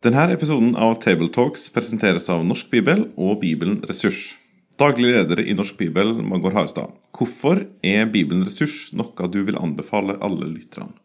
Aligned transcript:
Denne 0.00 0.30
episoden 0.32 0.70
av 0.80 0.94
Tabletalks 1.02 1.66
presenteres 1.74 2.30
av 2.32 2.40
Norsk 2.48 2.70
Bibel 2.72 3.02
og 3.20 3.42
Bibelen 3.42 3.82
Ressurs. 3.84 4.38
Daglig 4.80 5.10
leder 5.12 5.42
i 5.44 5.52
Norsk 5.52 5.76
Bibel, 5.76 6.14
Magor 6.24 6.54
Harstad. 6.56 6.94
Hvorfor 7.12 7.60
er 7.84 8.08
Bibelen 8.08 8.46
Ressurs 8.46 8.94
noe 8.96 9.28
du 9.28 9.42
vil 9.44 9.60
anbefale 9.60 10.16
alle 10.24 10.48
lytterne? 10.54 10.96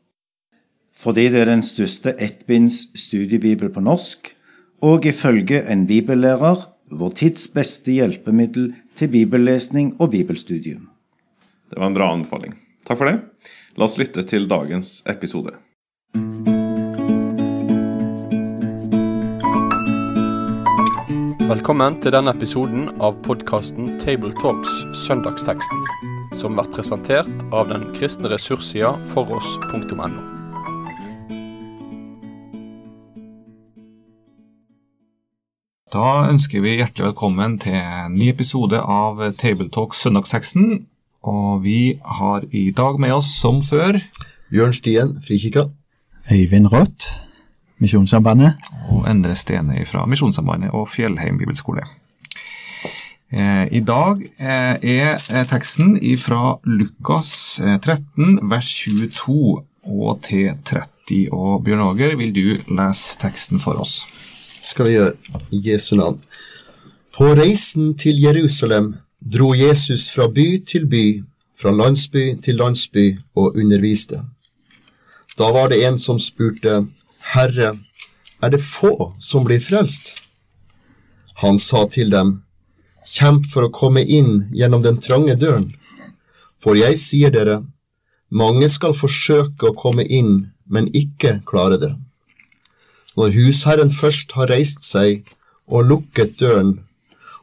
Fordi 0.96 1.28
det 1.28 1.42
er 1.42 1.52
den 1.52 1.66
største 1.68 2.16
ettbinds 2.24 2.86
studiebibel 2.96 3.74
på 3.76 3.84
norsk, 3.84 4.32
og 4.80 5.12
ifølge 5.12 5.60
en 5.68 5.84
bibellærer 5.92 6.64
vår 6.88 7.16
tids 7.20 7.52
beste 7.52 7.98
hjelpemiddel 8.00 8.72
til 8.96 9.12
bibellesning 9.12 9.98
og 10.00 10.14
bibelstudium. 10.16 10.88
Det 11.68 11.84
var 11.84 11.92
en 11.92 12.00
bra 12.00 12.14
anbefaling. 12.16 12.56
Takk 12.88 13.04
for 13.04 13.12
det. 13.12 13.20
La 13.76 13.92
oss 13.92 14.00
lytte 14.00 14.24
til 14.24 14.48
dagens 14.48 15.02
episode. 15.12 15.58
Velkommen 21.56 21.96
til 22.04 22.12
denne 22.12 22.34
episoden 22.36 22.90
av 23.00 23.22
podkasten 23.24 23.94
Tabletalks 24.02 24.74
Søndagsteksten, 25.06 25.86
som 26.36 26.58
blir 26.58 26.68
presentert 26.74 27.46
av 27.56 27.70
den 27.70 27.86
kristne 27.96 28.28
ressurssida 28.28 28.90
foross.no. 29.14 30.10
Da 35.96 36.10
ønsker 36.28 36.66
vi 36.66 36.76
hjertelig 36.82 37.14
velkommen 37.14 37.56
til 37.64 37.80
en 37.80 38.20
ny 38.20 38.34
episode 38.34 38.84
av 38.84 39.24
Tabletalks 39.40 40.04
Søndagsteksten. 40.04 40.90
Og 41.24 41.64
vi 41.64 41.96
har 42.20 42.44
i 42.52 42.68
dag 42.76 43.00
med 43.00 43.16
oss, 43.22 43.32
som 43.32 43.64
før 43.64 44.02
Bjørn 44.52 44.76
Stien, 44.76 45.22
Frikirka. 45.24 45.70
Øyvind 46.36 46.74
Rødt, 46.76 47.15
Misjonssambandet. 47.80 48.56
og 48.90 49.06
Endre 49.10 49.36
Stene 49.36 49.86
fra 49.86 50.06
Misjonssambandet 50.06 50.74
og 50.74 50.88
Fjellheim 50.90 51.38
bibelskole. 51.38 51.84
Eh, 53.36 53.66
I 53.72 53.82
dag 53.84 54.22
eh, 54.40 54.76
er 54.80 55.16
eh, 55.18 55.46
teksten 55.50 55.98
fra 56.22 56.58
Lukas 56.64 57.60
13, 57.60 58.40
vers 58.52 58.70
22 58.86 59.64
og 59.86 60.22
til 60.24 60.54
30. 60.66 61.28
Og 61.34 61.64
Bjørn 61.66 61.84
Åger, 61.90 62.16
vil 62.16 62.32
du 62.36 62.74
lese 62.78 63.18
teksten 63.20 63.60
for 63.60 63.82
oss? 63.82 64.06
Skal 64.66 64.88
vi 64.88 64.96
gjøre 64.96 65.42
i 65.52 65.62
Jesu 65.68 65.96
navn. 65.98 66.22
På 67.16 67.34
reisen 67.36 67.94
til 67.98 68.22
Jerusalem 68.22 68.94
dro 69.20 69.54
Jesus 69.56 70.10
fra 70.14 70.28
by 70.28 70.64
til 70.68 70.88
by, 70.88 71.24
fra 71.60 71.72
landsby 71.72 72.36
til 72.44 72.60
landsby 72.60 73.06
og 73.36 73.56
underviste. 73.58 74.22
Da 75.38 75.52
var 75.52 75.72
det 75.72 75.82
en 75.88 76.00
som 76.00 76.20
spurte, 76.20 76.86
Herre, 77.34 77.78
er 78.44 78.50
det 78.54 78.62
få 78.62 79.14
som 79.20 79.46
blir 79.48 79.62
frelst? 79.64 80.14
Han 81.42 81.60
sa 81.60 81.86
til 81.92 82.12
dem, 82.14 82.42
Kjemp 83.06 83.46
for 83.54 83.68
å 83.68 83.74
komme 83.74 84.02
inn 84.02 84.48
gjennom 84.56 84.82
den 84.82 84.98
trange 85.02 85.36
døren. 85.38 85.68
For 86.62 86.78
jeg 86.78 86.98
sier 86.98 87.34
dere, 87.34 87.60
mange 88.34 88.70
skal 88.74 88.96
forsøke 88.98 89.70
å 89.70 89.78
komme 89.78 90.06
inn, 90.10 90.50
men 90.66 90.90
ikke 90.98 91.40
klare 91.46 91.78
det. 91.82 91.92
Når 93.16 93.36
husherren 93.38 93.94
først 93.94 94.34
har 94.36 94.50
reist 94.50 94.82
seg 94.84 95.30
og 95.70 95.86
lukket 95.92 96.40
døren, 96.42 96.80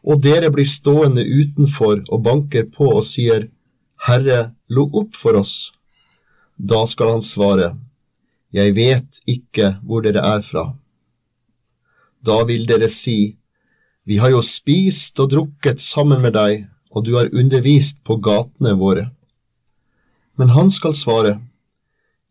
og 0.02 0.24
dere 0.24 0.50
blir 0.50 0.66
stående 0.66 1.22
utenfor 1.22 2.02
og 2.10 2.24
banker 2.26 2.66
på 2.74 2.90
og 2.90 3.06
sier, 3.06 3.46
Herre, 4.02 4.50
lukk 4.66 4.98
opp 5.04 5.14
for 5.14 5.38
oss, 5.38 5.70
da 6.58 6.82
skal 6.90 7.14
han 7.14 7.22
svare, 7.22 7.70
Jeg 8.52 8.74
vet 8.76 9.20
ikke 9.24 9.76
hvor 9.80 10.04
dere 10.04 10.20
er 10.34 10.42
fra. 10.44 10.64
Da 12.20 12.42
vil 12.44 12.66
dere 12.68 12.88
si, 12.88 13.36
Vi 14.04 14.16
har 14.18 14.32
jo 14.34 14.40
spist 14.42 15.20
og 15.22 15.30
drukket 15.30 15.80
sammen 15.80 16.24
med 16.24 16.34
deg, 16.34 16.64
og 16.90 17.04
du 17.06 17.14
har 17.14 17.30
undervist 17.32 18.00
på 18.02 18.16
gatene 18.18 18.74
våre. 18.74 19.12
Men 20.36 20.50
han 20.56 20.70
skal 20.70 20.94
svare, 20.94 21.40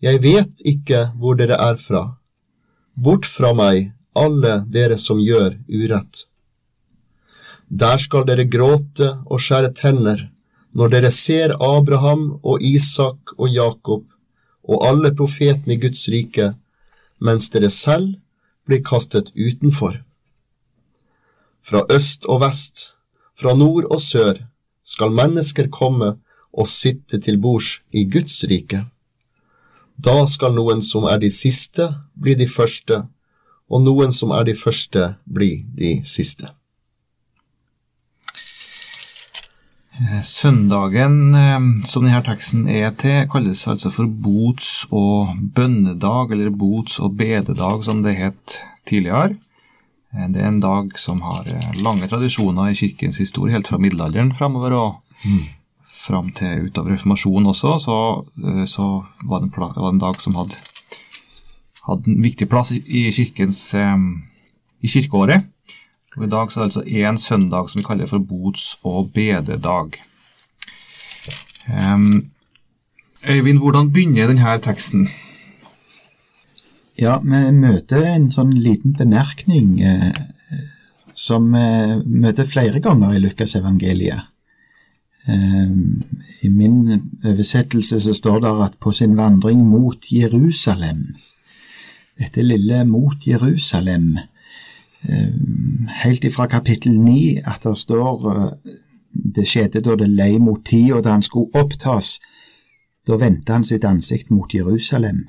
Jeg 0.02 0.22
vet 0.22 0.62
ikke 0.66 1.12
hvor 1.18 1.36
dere 1.36 1.56
er 1.56 1.78
fra. 1.78 2.18
Bort 2.96 3.26
fra 3.26 3.54
meg, 3.54 3.94
alle 4.16 4.66
dere 4.68 4.98
som 4.98 5.20
gjør 5.20 5.56
urett. 5.70 6.26
Der 7.70 7.98
skal 7.98 8.26
dere 8.28 8.44
gråte 8.44 9.14
og 9.26 9.40
skjære 9.40 9.74
tenner 9.74 10.28
når 10.76 10.92
dere 10.92 11.12
ser 11.12 11.54
Abraham 11.60 12.40
og 12.44 12.62
Isak 12.62 13.34
og 13.38 13.50
Jakob 13.50 14.11
og 14.64 14.86
alle 14.88 15.14
profetene 15.16 15.76
i 15.76 15.82
Guds 15.82 16.08
rike, 16.14 16.54
mens 17.20 17.50
dere 17.54 17.70
selv 17.70 18.16
blir 18.66 18.84
kastet 18.86 19.32
utenfor. 19.36 20.00
Fra 21.62 21.86
øst 21.90 22.26
og 22.26 22.42
vest, 22.42 22.94
fra 23.40 23.54
nord 23.58 23.90
og 23.90 24.02
sør, 24.02 24.42
skal 24.84 25.14
mennesker 25.14 25.70
komme 25.70 26.16
og 26.52 26.68
sitte 26.68 27.20
til 27.22 27.38
bords 27.42 27.80
i 27.92 28.06
Guds 28.10 28.44
rike. 28.50 28.86
Da 29.98 30.26
skal 30.28 30.56
noen 30.56 30.82
som 30.82 31.06
er 31.06 31.20
de 31.22 31.30
siste, 31.30 31.92
bli 32.18 32.34
de 32.36 32.48
første, 32.50 33.04
og 33.70 33.86
noen 33.86 34.12
som 34.12 34.34
er 34.36 34.48
de 34.50 34.56
første, 34.58 35.14
bli 35.26 35.62
de 35.78 36.00
siste. 36.08 36.50
Eh, 36.50 36.58
Søndagen 40.24 41.36
eh, 41.36 41.60
som 41.86 42.06
denne 42.06 42.22
teksten 42.24 42.64
er 42.72 42.94
til, 43.00 43.26
kalles 43.32 43.66
altså 43.68 43.92
for 43.92 44.08
bots- 44.08 44.86
og 44.90 45.34
bønnedag, 45.56 46.32
eller 46.32 46.50
bots- 46.56 47.00
og 47.04 47.18
bededag, 47.20 47.84
som 47.84 48.00
det 48.06 48.16
het 48.18 48.62
tidligere. 48.88 49.36
Eh, 50.16 50.28
Det 50.32 50.42
er 50.42 50.48
en 50.48 50.62
dag 50.64 50.96
som 50.98 51.20
har 51.22 51.44
lange 51.84 52.08
tradisjoner 52.08 52.72
i 52.72 52.78
kirkens 52.80 53.18
historie, 53.20 53.54
helt 53.54 53.68
fra 53.68 53.78
middelalderen 53.78 54.34
framover 54.38 54.74
og 54.74 54.92
fram 55.86 56.32
til 56.32 56.66
utover 56.72 56.96
reformasjonen 56.96 57.46
også, 57.52 57.76
så, 57.78 57.98
så 58.66 59.04
var, 59.28 59.40
det 59.44 59.52
var 59.54 59.74
det 59.92 59.94
en 59.94 60.00
dag 60.00 60.16
som 60.22 60.34
hadde, 60.40 60.56
hadde 61.86 62.08
en 62.10 62.24
viktig 62.24 62.48
plass 62.50 62.72
i, 62.72 62.80
i 62.88 63.12
kirkens 63.12 63.74
i 64.82 64.88
kirkeåret. 64.88 65.46
Og 66.18 66.26
I 66.26 66.30
dag 66.30 66.52
så 66.52 66.60
er 66.60 66.64
det 66.64 66.72
altså 66.72 66.82
én 66.84 67.18
søndag 67.18 67.70
som 67.70 67.80
vi 67.80 67.88
kaller 67.88 68.08
for 68.08 68.20
bots- 68.20 68.78
og 68.84 69.12
bededag. 69.14 70.00
Um, 71.72 72.32
Øyvind, 73.30 73.60
hvordan 73.60 73.92
begynner 73.92 74.28
denne 74.28 74.60
teksten? 74.62 75.08
Ja, 77.00 77.20
vi 77.22 77.52
møter 77.54 78.04
en 78.06 78.32
sånn 78.34 78.52
liten 78.58 78.96
bemerkning 78.98 79.80
eh, 79.82 80.12
som 81.14 81.48
vi 81.54 81.66
møter 82.26 82.50
flere 82.50 82.82
ganger 82.82 83.14
i 83.16 83.22
Lukasevangeliet. 83.22 84.28
Eh, 85.30 85.72
I 86.44 86.50
min 86.50 86.76
oversettelse 87.24 88.02
så 88.02 88.14
står 88.18 88.42
det 88.42 88.56
at 88.66 88.78
på 88.82 88.92
sin 88.92 89.16
vandring 89.18 89.62
mot 89.70 90.12
Jerusalem 90.12 91.06
Dette 92.18 92.42
lille 92.42 92.84
mot 92.86 93.28
Jerusalem 93.28 94.18
eh, 94.18 94.31
Helt 96.04 96.24
ifra 96.24 96.48
kapittel 96.48 97.00
9 97.00 97.42
at 97.46 97.64
det 97.64 97.78
står 97.78 98.26
eh, 98.32 98.76
Det 99.36 99.48
skjedde 99.48 99.82
da 99.84 99.96
det 100.00 100.10
lei 100.10 100.38
mot 100.40 100.62
tid, 100.66 100.94
og 100.94 101.04
da 101.04 101.18
han 101.18 101.24
skulle 101.26 101.52
opptas, 101.54 102.20
da 103.08 103.18
vendte 103.20 103.52
han 103.52 103.66
sitt 103.68 103.84
ansikt 103.84 104.30
mot 104.32 104.54
Jerusalem. 104.54 105.26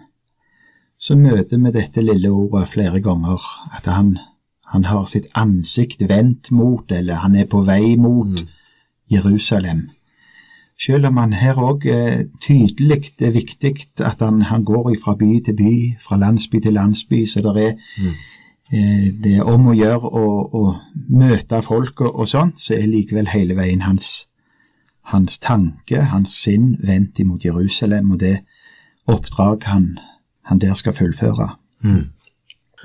Så 0.98 1.16
møter 1.18 1.58
vi 1.58 1.72
dette 1.74 2.04
lille 2.04 2.30
ordet 2.30 2.68
flere 2.68 3.00
ganger, 3.02 3.42
at 3.74 3.88
han, 3.90 4.18
han 4.70 4.84
har 4.84 5.04
sitt 5.10 5.26
ansikt 5.34 6.06
vendt 6.08 6.52
mot, 6.52 6.92
eller 6.92 7.24
han 7.24 7.34
er 7.34 7.48
på 7.50 7.64
vei 7.66 7.96
mot 7.96 8.44
Jerusalem. 9.10 9.88
Selv 10.78 11.06
om 11.06 11.18
han 11.20 11.34
her 11.36 11.58
òg 11.58 11.84
eh, 11.90 12.22
tydelig 12.42 13.12
det 13.18 13.28
er 13.28 13.34
viktig 13.34 13.74
at 14.02 14.22
han, 14.22 14.42
han 14.48 14.64
går 14.64 14.94
fra 15.02 15.16
by 15.18 15.40
til 15.44 15.58
by, 15.58 15.74
fra 16.02 16.18
landsby 16.18 16.62
til 16.62 16.78
landsby, 16.78 17.24
så 17.26 17.42
det 17.44 17.66
er, 17.66 17.74
eh, 17.98 18.14
det 18.70 19.34
er 19.36 19.48
om 19.48 19.66
å 19.68 19.74
gjøre 19.76 20.08
å, 20.08 20.62
møte 21.12 21.58
folk 21.62 22.00
og, 22.00 22.14
og 22.22 22.28
sånt, 22.28 22.60
så 22.60 22.76
er 22.78 22.88
likevel 22.88 23.28
hele 23.32 23.56
veien 23.58 23.82
hans, 23.84 24.26
hans 25.12 25.38
tanke, 25.42 26.06
hans 26.12 26.32
sinn, 26.44 26.76
vendt 26.80 27.20
imot 27.20 27.44
Jerusalem, 27.44 28.14
og 28.14 28.22
det 28.22 28.38
oppdrag 29.10 29.66
han, 29.68 29.98
han 30.48 30.62
der 30.62 30.74
skal 30.78 30.96
fullføre. 30.96 31.50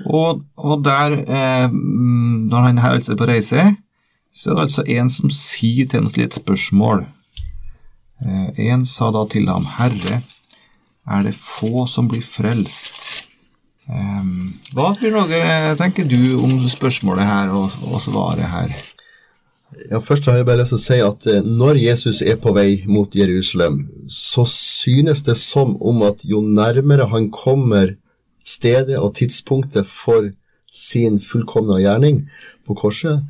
Og, 0.06 0.44
og 0.56 0.84
der, 0.84 1.18
eh, 1.24 1.70
mm, 1.70 2.48
når 2.50 2.66
han 2.66 2.78
er 2.78 2.98
altså 2.98 3.16
på 3.16 3.26
reise, 3.26 3.64
så 4.32 4.50
er 4.50 4.54
det 4.54 4.66
altså 4.66 4.84
en 4.86 5.10
som 5.10 5.30
sier 5.30 5.88
til 5.88 6.04
ham 6.04 6.10
et 6.22 6.34
spørsmål. 6.34 7.06
Eh, 8.26 8.48
en 8.70 8.86
sa 8.86 9.10
da 9.14 9.24
til 9.30 9.48
ham, 9.48 9.66
Herre, 9.78 10.20
er 11.08 11.22
det 11.24 11.34
få 11.34 11.86
som 11.86 12.08
blir 12.08 12.22
frelst? 12.22 13.07
Eh, 13.88 14.24
hva 14.76 14.92
Bjørn 15.00 15.22
Åge, 15.22 15.42
tenker 15.80 16.08
du 16.08 16.36
om 16.36 16.60
spørsmålet 16.68 17.24
her 17.24 17.52
og, 17.56 17.72
og 17.88 18.02
svaret 18.04 18.48
her? 18.52 18.74
Ja, 19.90 20.00
Først 20.00 20.26
har 20.28 20.38
jeg 20.38 20.46
bare 20.48 20.60
lyst 20.62 20.72
til 20.74 20.80
å 20.80 20.84
si 20.84 20.98
at 21.04 21.28
eh, 21.28 21.44
når 21.44 21.80
Jesus 21.80 22.20
er 22.24 22.36
på 22.40 22.52
vei 22.56 22.82
mot 22.88 23.12
Jerusalem, 23.16 23.86
så 24.08 24.44
synes 24.48 25.24
det 25.24 25.36
som 25.40 25.76
om 25.80 26.04
at 26.08 26.24
jo 26.24 26.42
nærmere 26.44 27.08
han 27.12 27.30
kommer 27.32 27.96
stedet 28.44 28.96
og 29.00 29.14
tidspunktet 29.20 29.88
for 29.88 30.30
sin 30.68 31.18
fullkomne 31.20 31.80
gjerning 31.80 32.22
på 32.68 32.76
korset, 32.76 33.24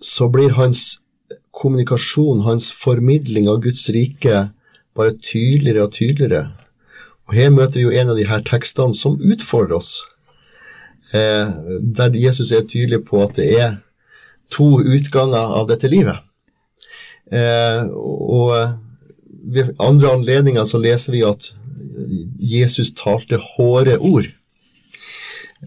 så 0.00 0.28
blir 0.32 0.56
hans 0.56 1.00
kommunikasjon, 1.56 2.44
hans 2.44 2.68
formidling 2.72 3.48
av 3.48 3.62
Guds 3.64 3.88
rike, 3.92 4.48
bare 4.96 5.16
tydeligere 5.20 5.84
og 5.84 5.92
tydeligere. 5.96 6.44
Og 7.26 7.34
her 7.34 7.50
møter 7.50 7.80
vi 7.80 7.86
jo 7.86 7.94
en 7.94 8.12
av 8.12 8.18
de 8.18 8.26
her 8.28 8.44
tekstene 8.46 8.94
som 8.94 9.18
utfordrer 9.18 9.78
oss, 9.80 10.04
eh, 11.12 11.50
der 11.82 12.14
Jesus 12.14 12.52
er 12.52 12.66
tydelig 12.66 13.04
på 13.08 13.22
at 13.24 13.36
det 13.38 13.50
er 13.58 13.76
to 14.52 14.78
utganger 14.78 15.42
av 15.58 15.66
dette 15.70 15.90
livet. 15.90 16.22
Eh, 17.32 17.86
og 17.90 18.78
ved 19.46 19.74
andre 19.82 20.12
anledninger 20.14 20.64
så 20.66 20.78
leser 20.82 21.16
vi 21.16 21.24
at 21.26 21.50
Jesus 22.38 22.92
talte 22.96 23.40
hårde 23.42 23.98
ord. 23.98 24.28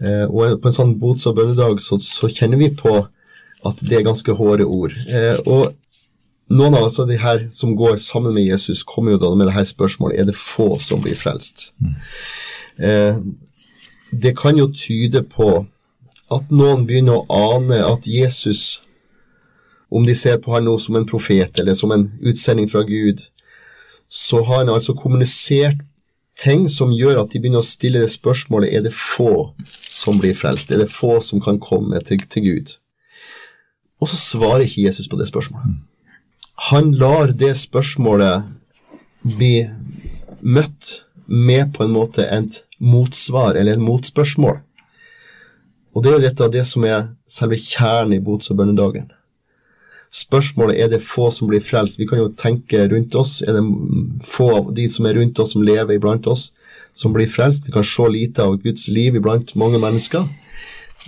Eh, 0.00 0.26
og 0.30 0.60
på 0.62 0.70
en 0.70 0.76
sånn 0.76 0.96
bots- 1.00 1.26
og 1.28 1.36
bønnedag 1.40 1.80
så, 1.82 1.98
så, 2.00 2.30
kjenner 2.30 2.60
vi 2.60 2.70
på 2.76 2.94
at 3.66 3.82
det 3.84 3.98
er 3.98 4.06
ganske 4.06 4.36
hårde 4.36 4.64
ord. 4.64 4.94
Eh, 5.10 5.36
og 5.44 5.74
noen 6.50 6.74
av 6.74 6.88
oss 6.88 6.98
av 6.98 7.08
de 7.08 7.16
her 7.20 7.46
som 7.54 7.76
går 7.78 7.96
sammen 8.02 8.34
med 8.34 8.44
Jesus, 8.44 8.82
kommer 8.82 9.14
jo 9.14 9.20
da 9.22 9.30
med 9.34 9.46
det 9.46 9.54
her 9.54 9.66
spørsmålet 9.68 10.18
er 10.18 10.28
det 10.28 10.38
få 10.38 10.72
som 10.82 11.02
blir 11.02 11.14
frelst. 11.18 11.70
Mm. 11.78 11.94
Eh, 12.88 13.20
det 14.10 14.34
kan 14.38 14.58
jo 14.58 14.70
tyde 14.74 15.22
på 15.22 15.50
at 16.30 16.50
noen 16.54 16.86
begynner 16.86 17.20
å 17.20 17.54
ane 17.54 17.78
at 17.86 18.06
Jesus, 18.06 18.80
om 19.90 20.06
de 20.06 20.14
ser 20.14 20.40
på 20.42 20.54
han 20.54 20.66
nå 20.66 20.76
som 20.78 20.98
en 20.98 21.06
profet 21.06 21.58
eller 21.58 21.78
som 21.78 21.94
en 21.94 22.08
utsending 22.22 22.70
fra 22.70 22.82
Gud, 22.86 23.22
så 24.10 24.42
har 24.42 24.64
han 24.64 24.72
altså 24.74 24.94
kommunisert 24.98 25.78
ting 26.40 26.68
som 26.72 26.94
gjør 26.94 27.20
at 27.20 27.30
de 27.30 27.38
begynner 27.42 27.62
å 27.62 27.66
stille 27.66 28.02
det 28.02 28.10
spørsmålet 28.10 28.72
er 28.74 28.82
det 28.86 28.94
få 28.96 29.52
som 29.76 30.18
blir 30.18 30.34
frelst, 30.34 30.72
er 30.72 30.82
det 30.82 30.90
få 30.90 31.18
som 31.22 31.42
kan 31.42 31.60
komme 31.62 32.00
til, 32.06 32.22
til 32.26 32.46
Gud. 32.46 32.74
Og 34.00 34.08
så 34.08 34.16
svarer 34.18 34.64
ikke 34.64 34.86
Jesus 34.88 35.10
på 35.10 35.18
det 35.20 35.28
spørsmålet. 35.28 35.78
Han 36.68 36.92
lar 36.92 37.32
det 37.32 37.54
spørsmålet 37.56 38.42
bli 39.24 39.54
møtt 40.40 40.90
med 41.26 41.70
på 41.72 41.86
en 41.86 41.94
måte 41.94 42.26
et 42.26 42.58
motsvar, 42.80 43.54
eller 43.54 43.78
et 43.78 43.84
motspørsmål. 43.84 44.58
Og 45.94 46.02
det 46.02 46.10
er 46.10 46.18
jo 46.18 46.26
dette 46.26 46.50
det 46.52 46.66
som 46.68 46.84
er 46.84 47.08
selve 47.28 47.56
kjernen 47.56 48.18
i 48.18 48.20
bots- 48.24 48.52
og 48.52 48.60
bønnedagen. 48.60 49.08
Spørsmålet 50.10 50.82
er 50.82 50.90
det 50.90 51.02
få 51.06 51.30
som 51.30 51.48
blir 51.48 51.62
frelst. 51.62 51.98
Vi 51.98 52.06
kan 52.10 52.18
jo 52.18 52.32
tenke 52.34 52.82
rundt 52.90 53.14
oss. 53.14 53.40
Er 53.42 53.54
det 53.54 53.64
få 54.26 54.50
av 54.56 54.74
de 54.74 54.88
som 54.90 55.06
er 55.06 55.16
rundt 55.16 55.38
oss, 55.38 55.54
som 55.54 55.62
lever 55.62 55.96
iblant 55.96 56.26
oss, 56.26 56.50
som 56.94 57.14
blir 57.14 57.30
frelst? 57.30 57.66
Vi 57.66 57.72
kan 57.72 57.86
se 57.86 58.08
lite 58.10 58.42
av 58.42 58.58
Guds 58.62 58.88
liv 58.88 59.16
iblant 59.16 59.54
mange 59.56 59.78
mennesker. 59.78 60.26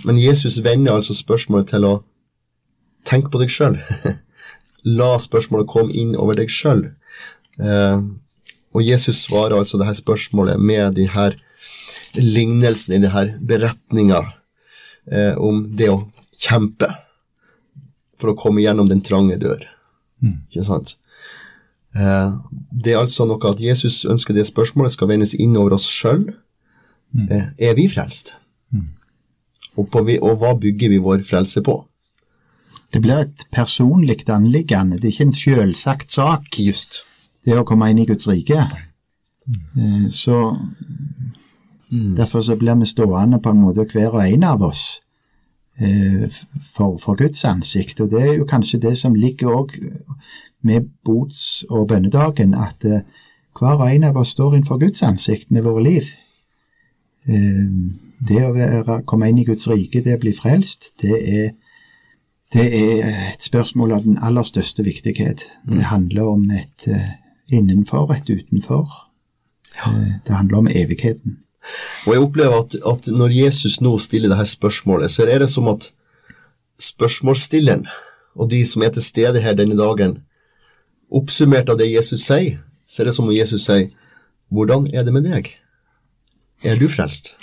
Men 0.05 0.19
Jesus 0.19 0.63
vender 0.63 0.95
altså 0.95 1.13
spørsmålet 1.13 1.75
til 1.75 1.85
å 1.85 1.97
tenke 3.05 3.29
på 3.29 3.43
deg 3.43 3.51
sjøl. 3.51 3.77
La 4.83 5.15
spørsmålet 5.21 5.69
komme 5.71 5.95
inn 5.95 6.15
over 6.19 6.37
deg 6.37 6.51
sjøl. 6.51 6.85
Eh, 7.59 7.99
og 8.73 8.81
Jesus 8.81 9.23
svarer 9.27 9.57
altså 9.59 9.79
det 9.79 9.87
her 9.87 9.97
spørsmålet 9.97 10.59
med 10.59 10.97
de 10.97 11.07
her 11.13 11.37
lignelsene 12.17 12.97
i 12.97 13.03
de 13.03 13.11
her 13.13 13.35
beretninga 13.41 14.23
eh, 15.11 15.37
om 15.37 15.63
det 15.69 15.89
å 15.93 16.01
kjempe 16.33 16.89
for 18.19 18.33
å 18.33 18.37
komme 18.39 18.63
gjennom 18.63 18.89
den 18.89 19.03
trange 19.05 19.37
dør. 19.41 19.63
Mm. 20.23 20.41
Ikke 20.49 20.65
sant? 20.67 20.95
Eh, 21.93 22.29
det 22.71 22.93
er 22.93 23.01
altså 23.01 23.27
noe 23.29 23.51
at 23.51 23.61
Jesus 23.61 24.03
ønsker 24.09 24.35
det 24.35 24.47
spørsmålet 24.49 24.95
skal 24.95 25.11
vendes 25.11 25.35
inn 25.37 25.57
over 25.59 25.77
oss 25.77 25.87
sjøl. 25.89 26.25
Mm. 27.13 27.27
Eh, 27.29 27.47
er 27.69 27.77
vi 27.77 27.87
frelst? 27.91 28.35
Mm. 28.73 28.89
Og, 29.75 29.89
på, 29.91 30.01
og, 30.01 30.33
hva 30.41 30.53
bygger 30.59 30.93
vi 30.93 31.01
vår 31.01 31.25
frelse 31.27 31.61
på? 31.65 31.81
Det 32.93 33.01
blir 33.01 33.23
et 33.23 33.45
personlig 33.51 34.29
anliggende, 34.29 34.99
det 35.01 35.07
er 35.07 35.15
ikke 35.15 35.29
en 35.31 35.37
selvsagt 35.37 36.11
sak. 36.11 36.59
Just. 36.59 37.01
Det 37.45 37.57
å 37.57 37.65
komme 37.67 37.89
inn 37.91 38.03
i 38.03 38.07
Guds 38.07 38.27
rike. 38.29 38.67
Mm. 39.43 40.11
så 40.11 40.37
mm. 41.91 42.13
Derfor 42.15 42.41
så 42.41 42.55
blir 42.55 42.77
vi 42.79 42.85
stående 42.87 43.41
på 43.43 43.51
en 43.51 43.59
måte 43.59 43.83
hver 43.91 44.13
og 44.13 44.21
en 44.23 44.45
av 44.47 44.61
oss 44.63 45.03
Eh, 45.77 46.29
for, 46.73 46.97
for, 46.97 47.15
Guds 47.15 47.45
ansikt. 47.45 48.01
Og 48.01 48.11
det 48.11 48.21
er 48.21 48.33
jo 48.33 48.45
kanskje 48.45 48.79
det 48.79 48.97
som 48.97 49.15
ligger 49.15 49.55
òg 49.57 49.73
med 50.61 50.89
bots- 51.05 51.65
og 51.69 51.87
bønnedagen, 51.87 52.53
at 52.53 52.85
eh, 52.85 53.01
hver 53.57 53.81
og 53.81 53.89
en 53.89 54.03
av 54.03 54.17
oss 54.17 54.35
står 54.37 54.53
innenfor 54.53 54.77
Guds 54.79 55.01
ansikt 55.03 55.51
med 55.51 55.65
våre 55.65 55.83
liv. 55.83 56.11
Eh, 57.25 57.73
det 58.27 58.45
å 58.45 58.53
være, 58.53 59.01
komme 59.09 59.29
inn 59.29 59.41
i 59.41 59.47
Guds 59.47 59.67
rike, 59.67 60.03
det 60.05 60.19
å 60.19 60.21
bli 60.21 60.35
frelst, 60.37 60.93
det 61.01 61.17
er, 61.17 61.49
det 62.53 62.65
er 62.77 63.07
et 63.33 63.43
spørsmål 63.43 63.95
av 63.95 64.03
den 64.05 64.19
aller 64.21 64.45
største 64.45 64.85
viktighet. 64.85 65.45
Det 65.65 65.81
mm. 65.81 65.89
handler 65.89 66.27
om 66.35 66.43
et 66.53 66.87
innenfor, 67.51 68.11
et 68.13 68.29
utenfor. 68.29 68.91
Det 70.25 70.35
handler 70.35 70.57
om 70.57 70.67
evigheten. 70.67 71.39
Og 72.05 72.13
jeg 72.13 72.21
opplever 72.21 72.59
at, 72.59 72.75
at, 72.75 73.07
når 73.07 73.33
Jesus 73.33 73.79
nå 73.81 73.95
stiller 73.97 74.31
dette 74.33 74.45
spørsmålet, 74.51 75.11
så 75.11 75.25
er 75.25 75.39
det 75.43 75.49
som 75.49 75.69
at 75.71 75.89
spørsmålsstilleren 76.81 77.87
og 78.35 78.49
de 78.51 78.63
som 78.67 78.83
er 78.83 78.93
til 78.93 79.05
stede 79.05 79.41
her 79.41 79.55
denne 79.55 79.77
dagen, 79.77 80.17
oppsummert 81.13 81.69
av 81.69 81.77
det 81.79 81.91
Jesus 81.91 82.25
sier, 82.25 82.59
så 82.85 83.01
er 83.01 83.09
det 83.09 83.15
som 83.15 83.29
om 83.29 83.35
Jesus 83.35 83.67
sier 83.67 83.91
Hvordan 84.53 84.85
er 84.93 85.05
det 85.05 85.13
med 85.13 85.25
deg? 85.25 85.47
Er 86.61 86.77
du 86.77 86.85
frelst? 86.91 87.33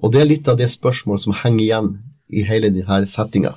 Og 0.00 0.12
det 0.12 0.22
er 0.22 0.28
litt 0.30 0.48
av 0.48 0.56
det 0.56 0.70
spørsmålet 0.72 1.24
som 1.24 1.36
henger 1.36 1.64
igjen 1.64 1.90
i 2.32 2.44
hele 2.48 2.70
denne 2.72 3.04
settinga. 3.08 3.52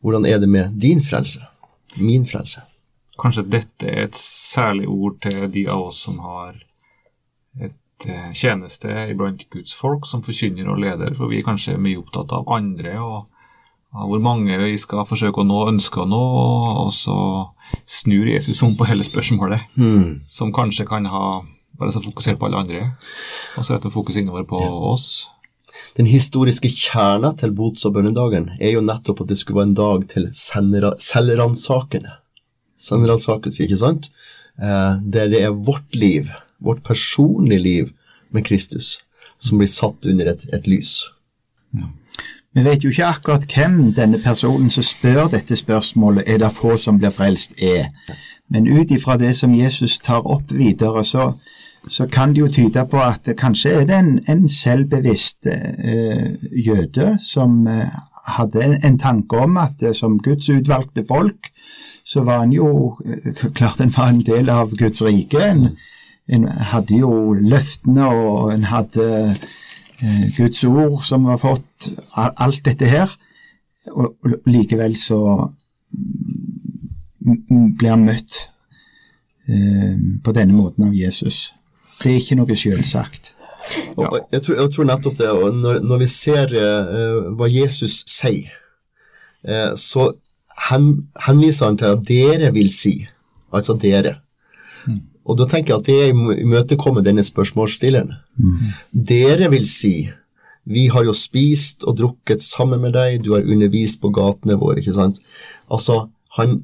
Hvordan 0.00 0.26
er 0.26 0.38
det 0.40 0.48
med 0.48 0.76
din 0.80 1.02
frelse? 1.04 1.44
Min 2.00 2.26
frelse? 2.26 2.62
Kanskje 3.20 3.44
dette 3.52 3.88
er 3.88 4.06
et 4.08 4.16
særlig 4.16 4.88
ord 4.88 5.18
til 5.20 5.44
de 5.52 5.66
av 5.68 5.90
oss 5.90 6.00
som 6.06 6.22
har 6.24 6.54
et 7.60 7.76
Eh, 8.06 8.32
tjeneste 8.32 8.88
iblant 9.10 9.42
Guds 9.52 9.74
folk 9.76 10.06
som 10.08 10.22
forkynner 10.24 10.70
og 10.72 10.78
leder, 10.80 11.12
for 11.16 11.28
vi 11.28 11.40
er 11.40 11.44
kanskje 11.44 11.76
mye 11.76 11.98
opptatt 12.00 12.32
av 12.32 12.48
andre 12.48 12.94
og 12.96 13.26
av 13.90 14.06
hvor 14.08 14.22
mange 14.24 14.56
vi 14.62 14.78
skal 14.80 15.04
forsøke 15.04 15.42
å 15.42 15.44
nå, 15.44 15.58
ønske 15.68 16.00
å 16.00 16.06
nå, 16.08 16.20
og 16.86 16.92
så 16.94 17.16
snur 17.84 18.30
Jesus 18.30 18.62
om 18.64 18.76
på 18.78 18.86
hele 18.88 19.04
spørsmålet, 19.04 19.66
mm. 19.74 20.22
som 20.30 20.54
kanskje 20.54 20.86
kan 20.88 21.10
ha 21.10 21.42
bare 21.76 21.92
så 21.92 22.00
fokusere 22.04 22.38
på 22.38 22.48
alle 22.48 22.62
andre, 22.62 22.86
og 23.58 23.66
så 23.66 23.76
rette 23.76 23.92
fokus 23.92 24.20
innover 24.20 24.46
på 24.48 24.62
ja. 24.62 24.70
oss. 24.92 25.10
Den 25.96 26.06
historiske 26.06 26.70
kjerna 26.70 27.32
til 27.38 27.54
bots- 27.56 27.86
og 27.88 27.96
bønnedagen 27.96 28.52
er 28.60 28.76
jo 28.76 28.84
nettopp 28.84 29.24
at 29.24 29.32
det 29.32 29.38
skulle 29.40 29.62
være 29.62 29.70
en 29.72 29.80
dag 29.80 30.06
til 30.12 30.28
selvransakende. 30.34 32.12
Selvransakelse, 32.80 33.64
ikke 33.64 33.80
sant? 33.80 34.12
Eh, 34.60 34.94
der 35.12 35.28
det 35.32 35.42
er 35.42 35.56
vårt 35.56 35.96
liv 35.96 36.30
vårt 36.60 36.82
personlige 36.84 37.58
liv 37.58 37.88
med 38.30 38.44
Kristus, 38.44 38.98
som 39.38 39.58
blir 39.58 39.68
satt 39.68 40.06
under 40.06 40.32
et, 40.32 40.44
et 40.52 40.66
lys. 40.66 41.04
Vi 42.52 42.64
vet 42.66 42.84
jo 42.84 42.90
ikke 42.90 43.06
akkurat 43.06 43.46
hvem 43.54 43.92
denne 43.94 44.18
personen 44.22 44.70
som 44.70 44.84
spør 44.84 45.28
dette 45.30 45.56
spørsmålet, 45.56 46.24
er 46.26 46.38
det 46.42 46.52
få 46.52 46.76
som 46.76 46.98
blir 46.98 47.14
frelst, 47.14 47.56
er. 47.62 47.92
Men 48.50 48.66
ut 48.66 48.90
ifra 48.90 49.16
det 49.16 49.36
som 49.38 49.54
Jesus 49.54 49.98
tar 49.98 50.26
opp 50.26 50.50
videre, 50.52 51.04
så, 51.04 51.32
så 51.88 52.06
kan 52.06 52.34
det 52.34 52.40
jo 52.42 52.48
tyde 52.52 52.84
på 52.90 53.00
at 53.00 53.28
kanskje 53.38 53.70
er 53.70 53.86
det 53.88 53.98
en, 53.98 54.10
en 54.28 54.48
selvbevisst 54.48 55.46
eh, 55.46 56.34
jøde 56.66 57.14
som 57.24 57.66
eh, 57.66 57.88
hadde 58.36 58.64
en, 58.64 58.76
en, 58.84 58.98
tanke 58.98 59.36
om 59.36 59.56
at 59.56 59.82
eh, 59.82 59.94
som 59.96 60.18
Guds 60.18 60.50
utvalgte 60.50 61.04
folk, 61.08 61.48
så 62.04 62.24
var 62.26 62.44
han 62.44 62.52
jo 62.52 62.98
eh, 63.04 63.32
Klart 63.56 63.80
han 63.80 63.94
var 63.96 64.12
en 64.12 64.20
del 64.20 64.50
av 64.50 64.76
Guds 64.76 65.02
rike. 65.02 65.40
en 65.40 65.70
en 66.30 66.46
hadde 66.46 67.00
jo 67.00 67.34
løftene, 67.34 68.06
og 68.06 68.52
en 68.54 68.66
hadde 68.70 69.06
eh, 69.30 70.26
Guds 70.36 70.62
ord 70.64 71.02
som 71.06 71.26
var 71.26 71.40
fått, 71.42 71.90
alt 72.14 72.62
dette 72.66 72.86
her. 72.86 73.10
Og, 73.90 74.14
likevel 74.46 74.94
så 75.00 75.20
blir 77.20 77.90
han 77.90 78.06
møtt 78.06 78.44
eh, 79.50 79.96
på 80.22 80.36
denne 80.36 80.54
måten 80.54 80.86
av 80.86 80.94
Jesus. 80.94 81.48
Det 82.00 82.12
er 82.12 82.18
ikke 82.20 82.38
noe 82.38 82.56
selvsagt. 82.56 83.34
Ja. 83.98 84.08
Jeg, 84.32 84.42
tror, 84.42 84.56
jeg, 84.56 84.70
tror, 84.74 84.88
nettopp 84.88 85.18
det. 85.18 85.28
og 85.30 85.54
Når, 85.54 85.82
når 85.84 86.02
vi 86.02 86.08
ser 86.10 86.54
uh, 86.56 87.30
hva 87.38 87.50
Jesus 87.50 88.00
sier, 88.10 88.50
uh, 89.46 89.76
så 89.78 90.10
hen, 90.70 90.90
henviser 91.26 91.70
han 91.70 91.78
til 91.80 91.94
at 91.94 92.06
dere 92.08 92.52
vil 92.56 92.70
si, 92.72 92.96
altså 93.52 93.76
dere. 93.80 94.16
Mm. 94.86 95.02
Og 95.28 95.38
da 95.38 95.46
tenker 95.50 95.76
jeg 95.76 95.82
at 95.82 95.90
det 95.90 96.40
imøtekommer 96.40 97.04
denne 97.04 97.22
spørsmålsstilleren. 97.26 98.16
Mm. 98.40 98.72
Dere 99.12 99.50
vil 99.52 99.68
si 99.68 100.08
vi 100.70 100.86
har 100.92 101.06
jo 101.06 101.14
spist 101.16 101.86
og 101.88 101.96
drukket 101.98 102.42
sammen 102.44 102.82
med 102.84 102.92
deg, 102.94 103.22
du 103.24 103.32
har 103.34 103.46
undervist 103.46 104.00
på 104.02 104.10
gatene 104.14 104.58
våre, 104.60 104.78
ikke 104.78 104.94
sant. 104.94 105.20
Altså, 105.72 106.04
han 106.36 106.60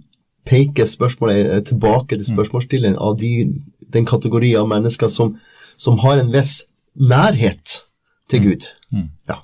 peker 0.47 0.87
spørsmålet 0.87 1.65
tilbake 1.67 2.19
til 2.19 2.29
spørsmålsstilleren 2.29 2.99
av 3.03 3.17
de, 3.19 3.49
den 3.97 4.07
kategori 4.09 4.55
av 4.61 4.71
mennesker 4.71 5.11
som, 5.13 5.35
som, 5.77 5.99
har 6.05 6.21
en 6.21 6.33
viss 6.35 6.61
nærhet 6.95 7.81
til 8.31 8.47
Gud. 8.47 8.71
Mm. 8.95 9.11
Ja. 9.29 9.41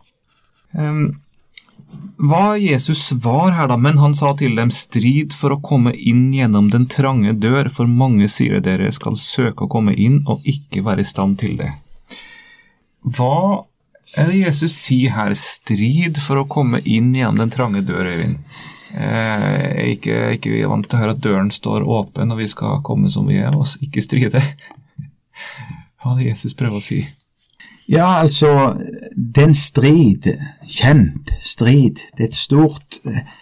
Um, 0.73 1.05
hva 2.23 2.55
Jesus 2.61 3.01
svar 3.09 3.53
her, 3.57 3.67
da? 3.69 3.77
Men 3.77 3.99
han 3.99 4.15
sa 4.15 4.33
til 4.39 4.55
dem, 4.57 4.71
strid 4.73 5.35
for 5.37 5.57
å 5.57 5.61
komme 5.65 5.93
inn 5.97 6.29
gjennom 6.35 6.71
den 6.73 6.87
trange 6.91 7.35
dør, 7.35 7.71
for 7.73 7.91
mange 7.91 8.29
sier 8.31 8.63
dere 8.63 8.93
skal 8.95 9.19
søke 9.19 9.67
å 9.67 9.73
komme 9.73 9.95
inn 9.99 10.23
og 10.31 10.47
ikke 10.49 10.85
være 10.87 11.03
i 11.03 11.09
stand 11.09 11.41
til 11.43 11.59
det. 11.59 11.73
Hva 13.03 13.65
er 14.19 14.29
det 14.31 14.39
Jesus 14.45 14.77
sier 14.77 15.17
her? 15.17 15.35
Strid 15.39 16.21
for 16.23 16.43
å 16.43 16.49
komme 16.51 16.83
inn 16.85 17.11
gjennom 17.17 17.43
den 17.43 17.53
trange 17.53 17.83
dør, 17.87 18.07
Øyvind. 18.07 18.39
Eh, 18.93 19.95
ikke, 19.95 20.15
er 20.35 20.39
vi 20.45 20.61
er 20.61 20.69
vant 20.69 20.85
til 20.85 20.99
å 20.99 21.03
høre 21.03 21.17
at 21.17 21.25
døren 21.25 21.51
står 21.55 21.87
åpen 21.89 22.35
og 22.35 22.41
vi 22.43 22.49
skal 22.51 22.83
komme 22.85 23.11
som 23.13 23.29
vi 23.31 23.41
er, 23.41 23.55
og 23.57 23.69
ikke 23.85 24.05
stride. 24.05 24.43
Hva 26.03 26.13
er 26.13 26.19
det 26.21 26.33
Jesus 26.33 26.57
prøver 26.59 26.81
å 26.81 26.85
si? 26.85 27.01
Ja, 27.91 28.21
altså, 28.21 28.77
det 29.17 29.43
er 29.43 29.49
en 29.49 29.59
strid. 29.59 30.29
Kjemp, 30.71 31.33
strid. 31.43 32.03
Det 32.17 32.27
er 32.27 32.31
et 32.31 32.39
stort 32.39 33.01
eh, 33.09 33.33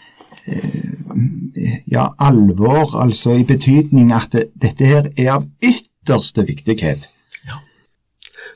ja, 1.90 2.09
alvor, 2.19 2.97
altså 3.00 3.37
i 3.38 3.45
betydning 3.47 4.14
at 4.16 4.33
det, 4.35 4.49
dette 4.62 4.88
her 4.88 5.11
er 5.16 5.35
av 5.37 5.47
ytterste 5.62 6.47
viktighet. 6.49 7.11
Ja. 7.49 7.61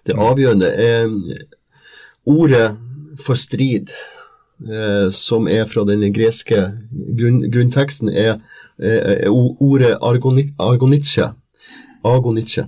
Det 0.07 0.17
avgjørende 0.19 0.71
er 0.71 1.13
ordet 2.25 2.69
for 3.25 3.39
strid, 3.39 3.93
eh, 4.63 5.09
som 5.11 5.49
er 5.51 5.67
fra 5.71 5.85
den 5.89 6.05
greske 6.15 6.61
grunn, 7.19 7.43
grunnteksten, 7.51 8.09
er, 8.11 8.39
er 8.79 9.25
er 9.27 9.31
ordet 9.33 9.97
argoni- 10.03 10.53
argonitche, 10.59 11.33
agonitche, 12.05 12.67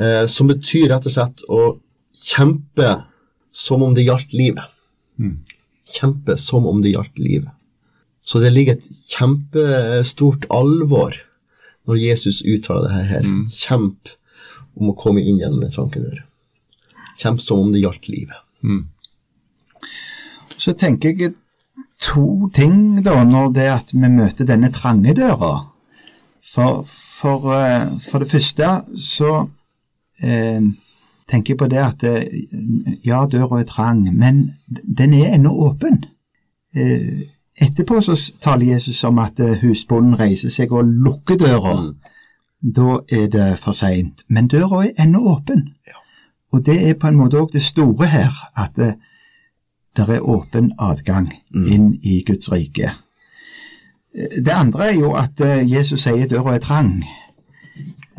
eh, 0.00 0.26
som 0.26 0.48
betyr 0.48 0.88
rett 0.92 1.06
og 1.06 1.12
slett 1.12 1.42
å 1.48 1.62
kjempe 2.22 3.02
som 3.52 3.82
om 3.82 3.94
det 3.94 4.06
gjaldt 4.06 4.32
livet. 4.32 4.64
Kjempe 5.92 6.38
som 6.40 6.66
om 6.66 6.80
det 6.82 6.94
gjaldt 6.94 7.18
livet. 7.18 7.50
Så 8.24 8.38
det 8.40 8.52
ligger 8.54 8.72
et 8.78 8.86
kjempestort 9.10 10.46
alvor 10.50 11.16
når 11.88 11.98
Jesus 11.98 12.42
uttaler 12.46 12.88
det 12.88 13.06
her. 13.10 13.22
Kjemp 13.50 14.08
om 14.78 14.88
å 14.92 14.96
komme 14.96 15.20
inn 15.20 15.40
gjennom 15.42 15.62
en 15.66 15.70
trankedør. 15.74 16.22
Kjemp 17.18 17.40
som 17.42 17.58
om 17.58 17.72
det 17.74 17.82
gjaldt 17.82 18.08
livet. 18.08 18.38
Så 20.62 20.74
tenker 20.78 21.16
jeg 21.18 21.34
to 22.02 22.48
ting 22.54 23.02
da, 23.02 23.22
når 23.24 23.52
det 23.56 23.66
er 23.66 23.74
at 23.80 23.90
vi 23.94 24.08
møter 24.10 24.46
denne 24.46 24.70
trange 24.74 25.14
døra. 25.18 25.54
For, 26.52 26.82
for, 26.86 27.50
eh, 27.56 27.98
for 28.02 28.22
det 28.22 28.30
første 28.30 28.68
så 28.98 29.32
eh, 30.22 30.62
tenker 31.30 31.54
jeg 31.54 31.58
på 31.58 31.68
det 31.72 31.82
at 31.82 32.04
eh, 32.06 32.26
ja, 33.06 33.24
døra 33.26 33.62
er 33.62 33.68
trang, 33.68 34.04
men 34.14 34.42
den 34.68 35.14
er 35.18 35.34
ennå 35.36 35.54
åpen. 35.68 36.02
Eh, 36.76 37.24
etterpå 37.56 38.00
så 38.04 38.16
taler 38.42 38.74
Jesus 38.74 39.02
om 39.08 39.18
at 39.22 39.40
eh, 39.40 39.58
husbonden 39.62 40.18
reiser 40.20 40.52
seg 40.52 40.74
og 40.74 40.90
lukker 41.06 41.40
døra. 41.40 41.78
Da 42.62 43.00
er 43.10 43.30
det 43.32 43.48
for 43.58 43.74
seint. 43.74 44.26
Men 44.28 44.50
døra 44.52 44.84
er 44.84 45.06
ennå 45.06 45.24
åpen. 45.32 45.70
Og 46.52 46.66
det 46.66 46.76
er 46.88 46.98
på 47.00 47.08
en 47.08 47.16
måte 47.16 47.40
òg 47.40 47.54
det 47.54 47.64
store 47.64 48.06
her, 48.12 48.34
at 48.56 48.78
det, 49.96 50.06
der 50.06 50.14
er 50.14 50.20
åpen 50.20 50.72
adgang 50.78 51.32
inn 51.54 51.98
i 52.02 52.22
Guds 52.26 52.52
rike. 52.52 52.92
Eh, 54.14 54.42
Det 54.44 54.52
andre 54.52 54.86
er 54.88 54.94
jo 55.00 55.12
at 55.14 55.40
eh, 55.40 55.72
Jesus 55.72 56.00
sier 56.00 56.26
døra 56.28 56.54
er 56.54 56.58
trang. 56.58 57.04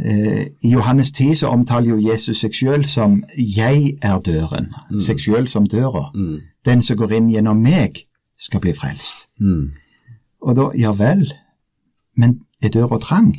Eh, 0.05 0.45
I 0.61 0.71
Johannes 0.71 1.11
10 1.11 1.33
så 1.35 1.47
omtaler 1.47 1.89
jo 1.89 2.11
Jesus 2.11 2.37
seg 2.37 2.51
sjøl 2.53 2.85
som 2.85 3.23
'jeg 3.37 3.97
er 4.01 4.19
døren', 4.19 4.73
seg 5.01 5.19
sjøl 5.19 5.47
som 5.47 5.65
døra. 5.67 6.11
Den 6.65 6.81
som 6.81 6.97
går 6.97 7.11
inn 7.11 7.29
gjennom 7.29 7.57
meg, 7.61 8.05
skal 8.39 8.59
bli 8.59 8.73
frelst. 8.73 9.27
Og 10.41 10.55
da, 10.55 10.69
ja 10.77 10.91
vel, 10.91 11.33
men 12.17 12.39
er 12.61 12.69
døra 12.69 12.99
trang? 12.99 13.35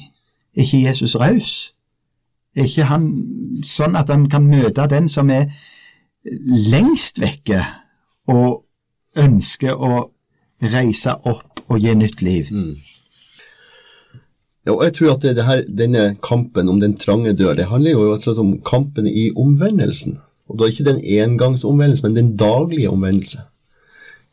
Er 0.57 0.63
ikke 0.63 0.83
Jesus 0.89 1.17
raus? 1.17 1.73
Er 2.57 2.65
ikke 2.65 2.85
han 2.85 3.25
sånn 3.65 3.97
at 3.97 4.09
han 4.09 4.29
kan 4.29 4.47
møte 4.47 4.87
den 4.91 5.09
som 5.09 5.31
er 5.31 5.47
lengst 6.71 7.21
vekke, 7.21 7.65
og 8.31 8.65
ønsker 9.19 9.75
å 9.75 10.09
reise 10.73 11.15
opp 11.29 11.65
og 11.69 11.81
gi 11.81 11.95
nytt 11.99 12.23
liv? 12.25 12.51
Ja, 14.65 14.73
og 14.73 14.85
jeg 14.87 14.95
tror 14.97 15.15
at 15.15 15.25
det, 15.25 15.35
det 15.37 15.45
her, 15.45 15.65
denne 15.69 16.05
kampen 16.25 16.71
om 16.73 16.79
den 16.81 16.97
trange 16.97 17.35
dør, 17.37 17.57
det 17.57 17.69
handler 17.69 17.93
jo 17.93 18.07
rett 18.15 18.41
om 18.41 18.55
kampen 18.65 19.09
i 19.09 19.29
omvendelsen. 19.37 20.17
Og 20.49 20.61
da 20.61 20.69
ikke 20.69 20.87
den 20.89 21.01
engangsomvendelse, 21.01 22.05
men 22.07 22.17
den 22.17 22.31
daglige 22.41 22.93
omvendelse. 22.93 23.45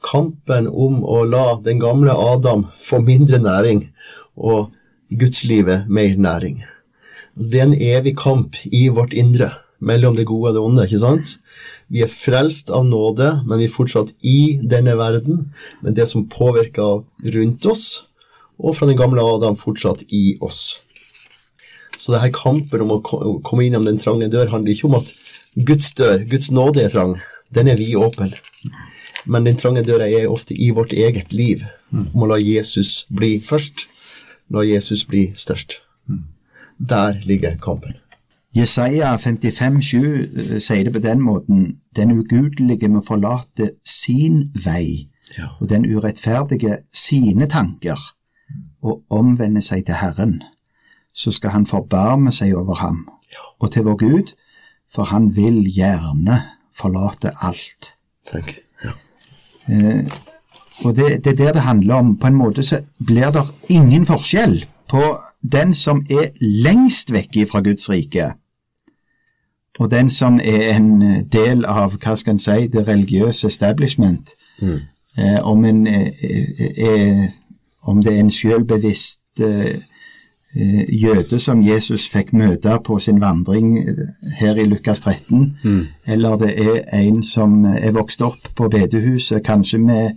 Kampen 0.04 0.68
om 0.68 1.04
å 1.04 1.22
la 1.28 1.60
den 1.64 1.80
gamle 1.84 2.16
Adam 2.16 2.66
få 2.80 3.02
mindre 3.04 3.40
næring, 3.44 3.86
og 4.36 4.72
gudslivet 5.12 5.90
mer 5.92 6.16
næring. 6.16 6.64
Det 7.36 7.60
er 7.60 7.68
en 7.68 7.76
evig 7.76 8.16
kamp 8.20 8.56
i 8.72 8.88
vårt 8.92 9.14
indre, 9.14 9.52
mellom 9.82 10.16
det 10.16 10.28
gode 10.30 10.52
og 10.52 10.56
det 10.58 10.62
onde, 10.64 10.86
ikke 10.86 11.00
sant? 11.02 11.34
Vi 11.92 12.04
er 12.06 12.12
frelst 12.12 12.70
av 12.74 12.86
nåde, 12.86 13.32
men 13.48 13.60
vi 13.62 13.66
er 13.68 13.74
fortsatt 13.74 14.14
i 14.22 14.60
denne 14.62 14.94
verden, 15.00 15.48
men 15.82 15.98
det 15.98 16.06
som 16.12 16.28
påvirker 16.30 17.02
rundt 17.36 17.66
oss, 17.72 17.86
og 18.62 18.76
fra 18.78 18.86
den 18.88 19.00
gamle 19.00 19.24
Adam 19.26 19.58
fortsatt 19.58 20.04
i 20.14 20.38
oss. 20.46 20.82
Så 21.98 22.14
det 22.14 22.22
her 22.24 22.34
kampen 22.34 22.82
om 22.86 22.96
å 22.96 23.02
ko- 23.06 23.40
komme 23.46 23.66
innom 23.68 23.86
den 23.86 23.98
trange 24.02 24.30
dør 24.30 24.50
handler 24.54 24.74
ikke 24.74 24.88
om 24.90 24.96
at 25.02 25.10
Guds 25.68 25.92
dør, 25.98 26.24
Guds 26.30 26.50
nåde 26.54 26.86
er 26.86 26.90
trang, 26.94 27.18
den 27.54 27.68
er 27.68 27.78
vidåpen. 27.78 28.32
Men 29.26 29.46
den 29.46 29.58
trange 29.58 29.84
døra 29.86 30.08
er 30.10 30.30
ofte 30.32 30.56
i 30.58 30.72
vårt 30.74 30.94
eget 30.98 31.34
liv, 31.34 31.66
om 31.94 32.24
å 32.26 32.30
la 32.32 32.38
Jesus 32.42 33.04
bli 33.10 33.36
først, 33.40 33.86
la 34.50 34.64
Jesus 34.66 35.04
bli 35.06 35.28
størst. 35.38 35.80
Der 36.82 37.20
ligger 37.26 37.58
kampen. 37.62 38.01
Jesaja 38.56 39.14
55, 39.18 39.82
7 39.82 40.60
sier 40.60 40.84
det 40.84 40.94
på 40.94 41.00
den 41.00 41.22
måten, 41.24 41.78
den 41.96 42.12
ugudelige 42.20 42.90
må 42.92 43.02
forlate 43.08 43.72
sin 43.88 44.52
vei, 44.66 45.08
Ja. 45.38 45.46
og 45.62 45.70
den 45.70 45.86
urettferdige 45.96 46.78
sine 46.94 47.48
tanker, 47.48 47.96
og 48.84 49.04
omvende 49.10 49.62
seg 49.62 49.86
til 49.86 49.96
Herren. 49.96 50.42
Så 51.16 51.32
skal 51.32 51.50
han 51.56 51.66
forbarme 51.66 52.32
seg 52.32 52.54
over 52.56 52.76
ham, 52.76 53.08
og 53.60 53.72
til 53.72 53.84
vår 53.88 53.96
Gud, 53.98 54.34
for 54.94 55.04
han 55.04 55.30
vil 55.36 55.64
gjerne 55.72 56.42
forlate 56.76 57.32
alt. 57.42 57.94
Tenk. 58.28 58.58
Ja. 58.84 58.92
Og 60.86 60.96
det, 60.98 61.24
det 61.24 61.32
er 61.32 61.36
der 61.46 61.54
det 61.54 61.62
handler 61.62 61.96
om. 61.96 62.18
På 62.20 62.28
en 62.28 62.36
måte 62.36 62.64
så 62.64 62.82
blir 63.06 63.32
det 63.32 63.44
ingen 63.70 64.06
forskjell 64.06 64.66
på 64.90 65.02
den 65.52 65.74
som 65.74 66.02
er 66.10 66.32
lengst 66.42 67.14
vekke 67.14 67.46
fra 67.48 67.62
Guds 67.62 67.90
rike, 67.90 68.34
og 69.82 69.90
den 69.92 70.10
som 70.14 70.36
er 70.44 70.76
en 70.76 70.90
del 71.34 71.64
av 71.66 71.96
hva 71.98 72.14
skal 72.20 72.36
en 72.36 72.40
si, 72.44 72.68
det 72.70 72.84
religiøse 72.88 73.48
establishment. 73.50 74.30
Eh, 74.62 75.40
om, 75.42 75.64
en, 75.66 75.88
eh, 75.88 76.12
er, 76.78 77.32
om 77.90 78.02
det 78.04 78.14
er 78.14 78.20
en 78.22 78.30
selvbevisst 78.32 79.42
eh, 79.42 79.80
eh, 80.56 80.84
jøde 81.02 81.40
som 81.42 81.64
Jesus 81.66 82.06
fikk 82.14 82.30
møte 82.38 82.78
på 82.86 83.00
sin 83.02 83.20
vandring 83.24 83.74
eh, 83.80 84.04
her 84.40 84.60
i 84.62 84.68
Lukas 84.70 85.02
13, 85.02 85.58
eller 86.06 86.38
det 86.38 86.52
er 86.62 86.84
en 87.02 87.24
som 87.24 87.66
er 87.66 87.92
vokst 87.98 88.22
opp 88.22 88.52
på 88.56 88.70
bedehuset, 88.70 89.42
kanskje 89.44 89.80
med 89.82 90.12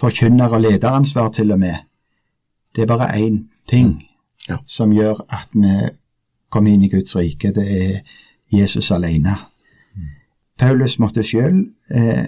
forkynner- 0.00 0.54
og 0.56 0.64
lederansvar 0.64 1.28
til 1.36 1.52
og 1.52 1.58
med. 1.60 1.76
Det 2.74 2.82
er 2.82 2.86
bare 2.96 3.12
én 3.20 3.42
ting 3.68 3.98
Ja. 4.48 4.56
som 4.66 4.90
gjør 4.92 5.20
at 5.28 5.48
vi 5.52 5.90
kommer 6.50 6.70
inn 6.72 6.82
i 6.82 6.88
Guds 6.88 7.14
rike. 7.16 7.52
Det 7.54 7.66
er 7.82 8.00
Jesus 8.50 8.90
alene. 8.90 9.36
Paulus 10.60 10.98
måtte 11.00 11.24
sjøl 11.24 11.62
eh, 11.88 12.26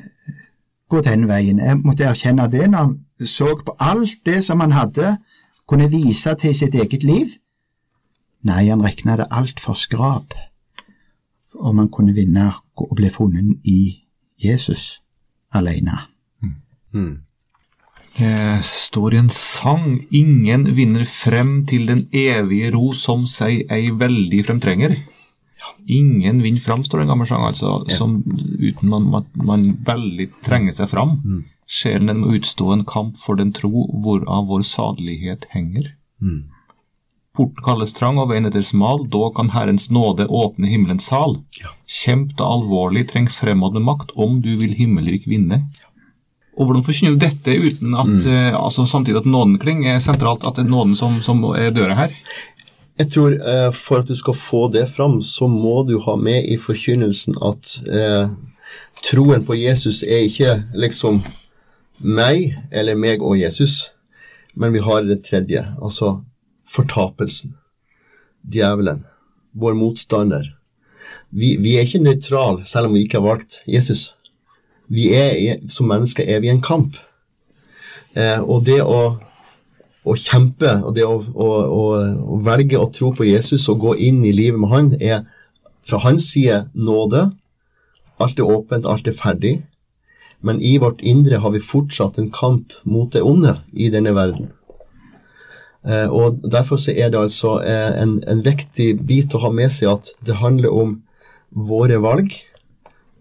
gå 0.89 1.01
den 1.05 1.27
veien. 1.29 1.61
Jeg 1.61 1.81
måtte 1.83 2.09
erkjenne 2.09 2.49
det 2.53 2.69
når 2.71 2.79
han 2.79 2.95
så 3.29 3.53
på 3.65 3.77
alt 3.79 4.25
det 4.27 4.41
som 4.45 4.61
han 4.65 4.73
hadde, 4.75 5.17
kunne 5.69 5.91
vise 5.93 6.35
til 6.41 6.55
sitt 6.57 6.75
eget 6.75 7.05
liv. 7.07 7.37
Nei, 8.49 8.67
han 8.69 8.83
regna 8.83 9.17
det 9.21 9.29
alt 9.31 9.61
for 9.63 9.79
skrap 9.79 10.35
om 11.61 11.79
han 11.79 11.91
kunne 11.93 12.15
vinne 12.17 12.49
og 12.81 12.97
bli 12.97 13.11
funnet 13.13 13.69
i 13.69 13.81
Jesus 14.41 15.03
alene. 15.55 15.99
Det 18.13 18.61
står 18.67 19.15
i 19.15 19.21
en 19.23 19.31
sang 19.33 19.87
Ingen 20.11 20.67
vinner 20.77 21.05
frem 21.09 21.63
til 21.69 21.87
den 21.89 22.07
evige 22.13 22.73
ro 22.75 22.93
som 22.97 23.25
seg 23.31 23.65
ei 23.73 23.93
veldig 23.97 24.43
fremtrenger. 24.49 24.97
Ingen 25.89 26.43
vinner 26.43 26.61
fram, 26.61 26.85
står 26.85 26.99
det 26.99 27.05
en 27.07 27.13
gammel 27.15 27.27
sang, 27.27 27.45
altså, 27.47 27.85
som, 27.91 28.23
uten 28.61 28.89
man, 28.89 29.09
man, 29.11 29.27
man 29.35 29.65
veldig 29.87 30.29
trenger 30.47 30.73
seg 30.77 30.91
fram. 30.93 31.17
Sjelen 31.67 32.11
den 32.11 32.21
må 32.23 32.35
utstå 32.37 32.73
en 32.73 32.85
kamp 32.85 33.17
for 33.17 33.39
den 33.41 33.53
tro 33.57 33.87
hvorav 34.05 34.47
vår 34.51 34.63
sadelighet 34.63 35.47
henger. 35.55 35.95
Porten 37.33 37.65
kalles 37.65 37.95
trang 37.97 38.19
og 38.21 38.29
veien 38.29 38.45
etter 38.45 38.63
smal, 38.63 39.07
da 39.09 39.31
kan 39.33 39.55
Herrens 39.55 39.89
nåde 39.91 40.27
åpne 40.29 40.69
himmelens 40.69 41.07
sal. 41.09 41.39
Kjemp 41.89 42.35
da 42.37 42.45
alvorlig, 42.45 43.07
treng 43.09 43.29
fremad 43.33 43.73
med 43.73 43.87
makt, 43.89 44.13
om 44.15 44.43
du 44.45 44.53
vil 44.61 44.75
himmelrik 44.77 45.25
vinne. 45.27 45.63
Og 46.53 46.69
hvordan 46.69 46.85
forkynner 46.85 47.15
du 47.17 47.23
dette 47.23 47.55
uten 47.57 47.95
at 47.97 48.27
eh, 48.29 48.53
altså 48.53 48.85
samtidig 48.85 49.23
at 49.23 49.29
nådenkling 49.33 49.87
er 49.89 50.03
sentralt, 50.05 50.45
at 50.45 50.59
det 50.59 50.67
er 50.67 50.75
nåden 50.75 50.93
som, 50.99 51.23
som 51.25 51.41
er 51.57 51.73
døra 51.73 51.97
her? 51.97 52.13
Jeg 53.01 53.11
tror 53.15 53.35
eh, 53.35 53.71
for 53.73 54.03
at 54.03 54.09
du 54.11 54.17
skal 54.17 54.37
få 54.37 54.67
det 54.73 54.87
fram, 54.93 55.23
så 55.25 55.49
må 55.49 55.83
du 55.89 55.97
ha 56.05 56.17
med 56.21 56.45
i 56.45 56.59
forkynnelsen 56.61 57.39
at 57.45 57.77
eh, 57.89 58.33
troen 59.05 59.45
på 59.47 59.57
Jesus 59.57 60.03
er 60.05 60.27
ikke 60.29 60.59
liksom 60.77 61.23
meg 62.05 62.53
eller 62.71 62.99
meg 62.99 63.23
og 63.25 63.39
Jesus, 63.41 63.93
men 64.55 64.75
vi 64.75 64.83
har 64.85 65.07
det 65.07 65.23
tredje, 65.25 65.65
altså 65.81 66.19
fortapelsen. 66.69 67.57
Djevelen. 68.43 69.05
Vår 69.53 69.75
motstander. 69.79 70.45
Vi, 71.29 71.57
vi 71.61 71.77
er 71.77 71.87
ikke 71.87 72.03
nøytrale 72.03 72.67
selv 72.69 72.89
om 72.89 72.97
vi 72.97 73.07
ikke 73.07 73.21
har 73.21 73.29
valgt 73.29 73.61
Jesus. 73.69 74.13
Vi 74.93 75.13
er, 75.17 75.63
som 75.73 75.89
mennesker 75.89 76.29
er 76.29 76.43
vi 76.43 76.51
i 76.51 76.53
en 76.53 76.65
kamp. 76.65 76.97
Eh, 78.13 78.41
og 78.41 78.67
det 78.67 78.83
å 78.85 79.17
å 80.03 80.17
kjempe 80.19 80.71
og 80.83 80.95
det 80.97 81.05
å, 81.07 81.19
å, 81.21 81.49
å, 81.63 81.83
å 82.35 82.39
velge 82.43 82.81
å 82.81 82.91
tro 82.95 83.13
på 83.15 83.27
Jesus 83.29 83.69
og 83.71 83.85
gå 83.85 83.95
inn 84.09 84.25
i 84.27 84.35
livet 84.35 84.59
med 84.61 84.73
han, 84.73 84.91
er 84.99 85.23
fra 85.87 86.01
hans 86.03 86.31
side 86.33 86.65
nåde. 86.75 87.29
Alt 88.23 88.41
er 88.41 88.51
åpent, 88.51 88.87
alt 88.87 89.07
er 89.07 89.17
ferdig. 89.19 89.61
Men 90.43 90.59
i 90.63 90.75
vårt 90.83 91.03
indre 91.07 91.39
har 91.39 91.55
vi 91.55 91.63
fortsatt 91.63 92.19
en 92.19 92.33
kamp 92.35 92.75
mot 92.83 93.13
det 93.15 93.23
onde 93.23 93.61
i 93.73 93.91
denne 93.95 94.15
verden. 94.15 94.51
Eh, 95.87 96.09
og 96.11 96.43
Derfor 96.51 96.79
så 96.79 96.95
er 96.95 97.11
det 97.11 97.21
altså 97.21 97.57
eh, 97.63 97.91
en, 98.03 98.19
en 98.27 98.43
viktig 98.43 98.97
bit 99.07 99.35
å 99.35 99.43
ha 99.47 99.53
med 99.55 99.71
seg 99.75 99.93
at 99.95 100.11
det 100.27 100.41
handler 100.43 100.75
om 100.75 100.97
våre 101.51 102.01
valg. 102.03 102.35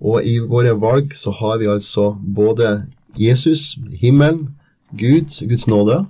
Og 0.02 0.26
i 0.26 0.40
våre 0.42 0.74
valg 0.82 1.14
så 1.18 1.34
har 1.38 1.62
vi 1.62 1.70
altså 1.70 2.16
både 2.18 2.88
Jesus, 3.18 3.76
himmelen, 4.02 4.56
Gud, 4.98 5.30
Guds 5.46 5.68
nåde. 5.70 6.02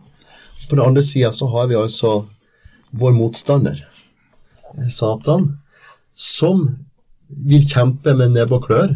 På 0.72 0.75
den 0.75 0.86
andre 0.86 1.04
sida 1.04 1.32
så 1.32 1.48
har 1.48 1.68
vi 1.68 1.75
altså 1.75 2.25
vår 2.96 3.12
motstander, 3.12 3.88
eh, 4.78 4.88
Satan, 4.88 5.58
som 6.16 6.62
vil 7.28 7.66
kjempe 7.68 8.13
med 8.16 8.32
nebb 8.32 8.54
og 8.56 8.70
klør 8.70 8.94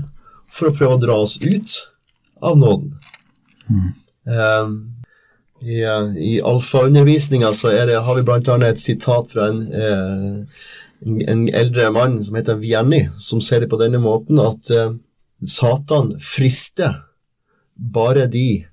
for 0.48 0.70
å 0.70 0.76
prøve 0.78 0.96
å 0.96 1.02
dra 1.04 1.20
oss 1.26 1.36
ut 1.44 1.76
av 2.40 2.56
nåden. 2.62 2.96
Eh, 4.24 4.72
I, 5.68 5.82
eh, 5.84 6.16
i 6.16 6.34
alfaundervisninga 6.40 7.52
så 7.52 7.76
er 7.76 7.92
det, 7.92 8.00
har 8.08 8.16
vi 8.16 8.24
bl.a. 8.24 8.58
et 8.70 8.80
sitat 8.80 9.36
fra 9.36 9.52
en, 9.52 9.62
en, 9.76 11.22
en 11.28 11.46
eldre 11.52 11.92
mann 11.92 12.22
som 12.24 12.40
heter 12.40 12.64
Vianney, 12.64 13.10
som 13.20 13.44
ser 13.44 13.66
det 13.66 13.74
på 13.76 13.84
denne 13.84 14.00
måten 14.00 14.40
at 14.40 14.72
uh, 14.72 14.94
Satan 15.44 16.16
frister 16.24 17.02
bare 17.76 18.32
de 18.32 18.64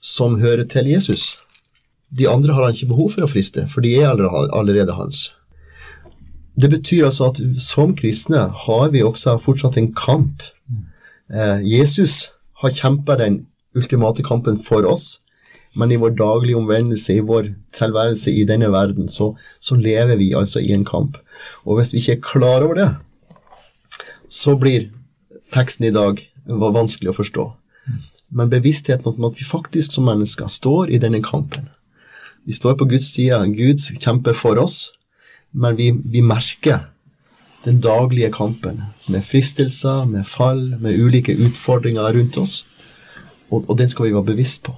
som 0.00 0.40
hører 0.40 0.64
til 0.64 0.88
Jesus. 0.96 1.34
De 2.10 2.28
andre 2.30 2.54
har 2.54 2.66
han 2.66 2.76
ikke 2.76 2.92
behov 2.92 3.14
for 3.14 3.26
å 3.26 3.30
friste, 3.30 3.66
for 3.70 3.84
de 3.84 3.96
er 3.98 4.12
allerede, 4.12 4.94
hans. 4.94 5.30
Det 6.56 6.70
betyr 6.72 7.08
altså 7.08 7.32
at 7.32 7.40
som 7.60 7.92
kristne 7.96 8.46
har 8.66 8.92
vi 8.94 9.04
også 9.04 9.36
fortsatt 9.42 9.76
en 9.80 9.92
kamp. 9.96 10.44
Eh, 11.28 11.60
Jesus 11.66 12.30
har 12.62 12.72
kjempa 12.72 13.18
den 13.20 13.44
ultimate 13.76 14.24
kampen 14.24 14.56
for 14.62 14.86
oss, 14.88 15.20
men 15.76 15.92
i 15.92 15.98
vår 16.00 16.14
daglige 16.16 16.56
omvendelse, 16.56 17.18
i 17.18 17.24
vår 17.26 17.50
tilværelse 17.76 18.32
i 18.32 18.46
denne 18.48 18.70
verden, 18.72 19.10
så, 19.12 19.34
så 19.60 19.76
lever 19.76 20.16
vi 20.16 20.32
altså 20.34 20.62
i 20.64 20.72
en 20.72 20.86
kamp. 20.88 21.18
Og 21.66 21.76
hvis 21.76 21.92
vi 21.92 22.00
ikke 22.00 22.16
er 22.16 22.24
klar 22.24 22.64
over 22.64 22.80
det, 22.80 22.88
så 24.32 24.56
blir 24.56 24.88
teksten 25.52 25.90
i 25.90 25.94
dag 25.94 26.22
vanskelig 26.46 27.12
å 27.12 27.18
forstå. 27.18 27.46
Men 28.36 28.50
bevisstheten 28.50 29.12
om 29.12 29.28
at 29.28 29.38
vi 29.38 29.46
faktisk 29.46 29.92
som 29.92 30.08
mennesker 30.08 30.48
står 30.50 30.90
i 30.90 31.00
denne 31.02 31.20
kampen. 31.24 31.68
Vi 32.46 32.54
står 32.54 32.76
på 32.78 32.86
Guds 32.86 33.08
side, 33.14 33.38
Gud 33.56 33.82
kjemper 34.00 34.36
for 34.36 34.58
oss, 34.62 34.92
men 35.52 35.76
vi, 35.78 35.90
vi 35.90 36.22
merker 36.22 36.86
den 37.64 37.80
daglige 37.82 38.30
kampen 38.32 38.82
med 39.10 39.24
fristelser, 39.26 40.04
med 40.06 40.26
fall, 40.30 40.76
med 40.80 41.00
ulike 41.02 41.34
utfordringer 41.34 42.14
rundt 42.14 42.38
oss. 42.38 42.60
Og, 43.50 43.64
og 43.68 43.78
den 43.78 43.90
skal 43.90 44.06
vi 44.06 44.14
være 44.14 44.30
bevisst 44.30 44.62
på. 44.62 44.76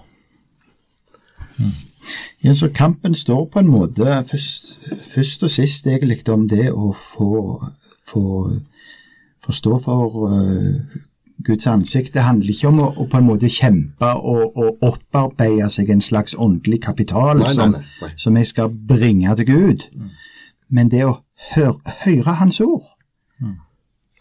Ja, 2.44 2.54
så 2.54 2.68
Kampen 2.72 3.14
står 3.14 3.44
på 3.52 3.58
en 3.58 3.68
måte 3.68 4.06
først, 4.30 4.78
først 5.14 5.42
og 5.42 5.50
sist 5.50 5.86
egentlig 5.86 6.22
om 6.30 6.46
det 6.48 6.70
å 6.70 6.92
få, 6.94 7.58
få 8.06 8.24
forstå 9.44 9.78
for 9.82 10.28
eh, 10.30 11.00
Guds 11.44 11.66
ansikt. 11.66 12.14
Det 12.14 12.24
handler 12.26 12.50
ikke 12.50 12.68
om 12.68 12.80
å, 12.82 12.88
å 12.98 13.06
på 13.10 13.20
en 13.20 13.28
måte 13.28 13.50
kjempe 13.52 14.10
og, 14.16 14.56
og 14.58 14.82
opparbeide 14.88 15.68
seg 15.70 15.92
en 15.94 16.02
slags 16.02 16.34
åndelig 16.34 16.80
kapital 16.88 17.38
Nei, 17.38 17.52
som, 17.54 17.76
nei, 17.76 17.82
nei. 18.02 18.10
som 18.18 18.38
jeg 18.40 18.50
skal 18.50 18.74
bringe 18.90 19.36
til 19.38 19.50
Gud. 19.52 19.86
Men 20.68 20.90
det 20.92 21.04
å 21.06 21.18
høre, 21.54 21.78
høre 22.04 22.36
Hans 22.40 22.60
ord. 22.64 22.86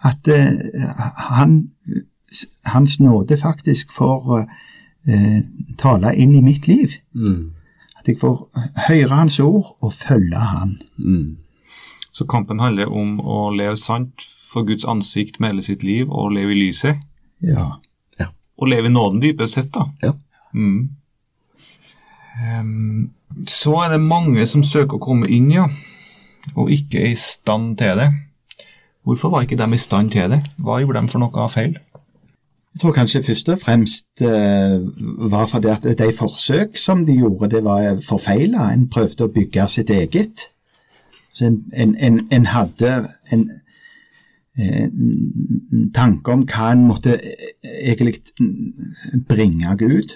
At 0.05 0.29
eh, 0.29 0.53
han, 1.31 1.57
Hans 2.69 2.99
nåde 3.01 3.39
faktisk 3.41 3.91
får 3.95 4.43
eh, 5.09 5.39
tale 5.81 6.13
inn 6.15 6.35
i 6.37 6.43
mitt 6.45 6.69
liv. 6.69 6.99
At 7.97 8.07
jeg 8.07 8.21
får 8.21 8.45
høre 8.87 9.09
Hans 9.15 9.39
ord 9.41 9.73
og 9.81 9.93
følge 9.97 10.37
Han. 10.53 10.77
Så 12.13 12.25
kampen 12.25 12.61
handler 12.61 12.93
om 12.93 13.19
å 13.21 13.49
leve 13.53 13.75
sant 13.77 14.23
for 14.47 14.67
Guds 14.67 14.85
ansikt 14.87 15.39
med 15.39 15.53
hele 15.53 15.65
sitt 15.65 15.83
liv, 15.83 16.09
og 16.09 16.31
leve 16.35 16.55
i 16.55 16.61
lyset. 16.61 17.03
Ja. 17.43 17.73
Og 18.57 18.71
leve 18.71 18.89
i 18.89 18.93
nåden 18.93 19.21
dypest 19.21 19.53
sett, 19.53 19.73
da. 19.75 19.85
Ja. 20.01 20.13
Mm. 20.53 20.89
Um, 22.37 23.09
så 23.47 23.75
er 23.83 23.91
det 23.93 24.01
mange 24.01 24.45
som 24.49 24.63
søker 24.65 24.97
å 24.97 25.03
komme 25.03 25.29
inn, 25.29 25.51
ja, 25.53 25.67
og 26.55 26.71
ikke 26.73 27.03
er 27.03 27.11
i 27.11 27.19
stand 27.19 27.75
til 27.81 27.99
det. 27.99 28.07
Hvorfor 29.07 29.31
var 29.31 29.45
ikke 29.45 29.59
de 29.59 29.67
i 29.73 29.79
stand 29.79 30.11
til 30.11 30.33
det? 30.33 30.41
Hva 30.59 30.81
gjorde 30.81 31.03
de 31.03 31.11
for 31.13 31.23
noe 31.23 31.49
feil? 31.51 31.77
Jeg 32.77 32.81
tror 32.81 32.93
kanskje 32.93 33.23
først 33.25 33.47
og 33.49 33.61
fremst 33.61 34.21
eh, 34.21 34.75
var 35.31 35.47
fordi 35.49 35.69
at 35.71 35.85
de 35.97 36.09
forsøk 36.13 36.75
som 36.77 37.05
de 37.07 37.15
gjorde, 37.17 37.49
det 37.55 37.63
var 37.65 38.01
forfeila. 38.05 38.67
En 38.69 38.83
prøvde 38.91 39.25
å 39.25 39.31
bygge 39.33 39.65
sitt 39.73 39.89
eget. 39.89 40.49
Så 41.33 41.47
en, 41.47 41.63
en, 41.73 41.95
en, 41.97 42.19
en 42.31 42.45
hadde 42.51 42.91
en 43.33 43.47
tanke 45.93 46.33
om 46.33 46.45
hva 46.49 46.71
en 46.73 46.87
måtte 46.89 47.13
eh, 47.17 47.51
egentlig 47.91 48.17
bringe 49.29 49.75
Gud. 49.77 50.15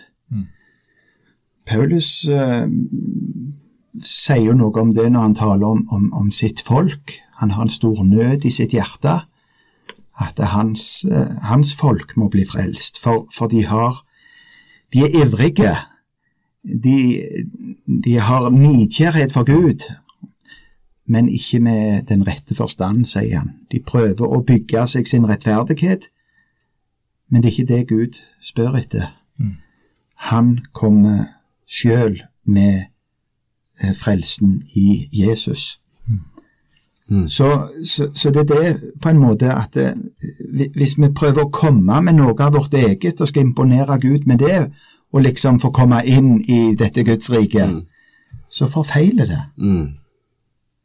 Paulus 1.68 2.26
eh, 2.26 2.66
sier 4.02 4.48
jo 4.48 4.56
noe 4.58 4.82
om 4.82 4.96
det 4.98 5.12
når 5.12 5.28
han 5.28 5.36
taler 5.38 5.68
om, 5.68 5.84
om, 5.94 6.08
om 6.24 6.32
sitt 6.34 6.64
folk. 6.66 7.20
Han 7.42 7.54
har 7.56 7.68
en 7.68 7.74
stor 7.74 8.02
nød 8.06 8.48
i 8.48 8.54
sitt 8.54 8.74
hjerte 8.74 9.20
at 10.22 10.42
hans, 10.54 11.06
eh, 11.06 11.38
hans 11.48 11.76
folk 11.78 12.16
må 12.18 12.30
bli 12.34 12.46
frelst, 12.46 13.00
for, 13.02 13.28
for 13.34 13.52
de 13.52 13.66
har 13.66 14.06
De 14.92 15.00
er 15.00 15.14
ivrige. 15.22 15.72
De, 16.84 17.24
de 18.04 18.18
har 18.20 18.50
nidkjærhet 18.50 19.32
for 19.32 19.48
Gud, 19.48 19.86
men 21.12 21.28
ikke 21.30 21.60
med 21.60 22.06
den 22.08 22.24
rette 22.28 22.56
forstand, 22.56 23.06
sier 23.12 23.42
han. 23.42 23.50
De 23.72 23.82
prøver 23.84 24.28
å 24.28 24.44
bygge 24.48 24.86
seg 24.88 25.10
sin 25.10 25.28
rettferdighet, 25.28 26.08
men 27.32 27.44
det 27.44 27.50
er 27.50 27.56
ikke 27.56 27.74
det 27.74 27.82
Gud 27.90 28.22
spør 28.44 28.78
etter. 28.80 29.12
Han 30.32 30.60
kommer 30.78 31.26
sjøl 31.68 32.22
med 32.46 32.88
eh, 33.82 33.94
frelsen 33.98 34.62
i 34.76 35.08
Jesus. 35.12 35.82
Så, 37.28 37.68
så, 37.84 38.08
så 38.14 38.32
det 38.32 38.46
er 38.46 38.62
det 38.62 38.92
på 39.02 39.10
en 39.12 39.20
måte 39.20 39.52
at 39.52 39.74
det, 39.76 39.90
hvis 40.78 40.96
vi 41.00 41.10
prøver 41.12 41.44
å 41.44 41.52
komme 41.52 42.00
med 42.06 42.16
noe 42.16 42.36
av 42.40 42.56
vårt 42.56 42.74
eget 42.78 43.20
og 43.20 43.28
skal 43.28 43.50
imponere 43.50 44.00
Gud 44.00 44.28
med 44.32 44.40
det, 44.40 44.70
og 45.12 45.26
liksom 45.26 45.60
få 45.60 45.74
komme 45.76 46.00
inn 46.08 46.38
i 46.48 46.76
dette 46.80 47.04
Guds 47.04 47.32
rike, 47.34 47.66
så 48.50 48.68
forfeiler 48.72 49.28
det. 49.28 49.42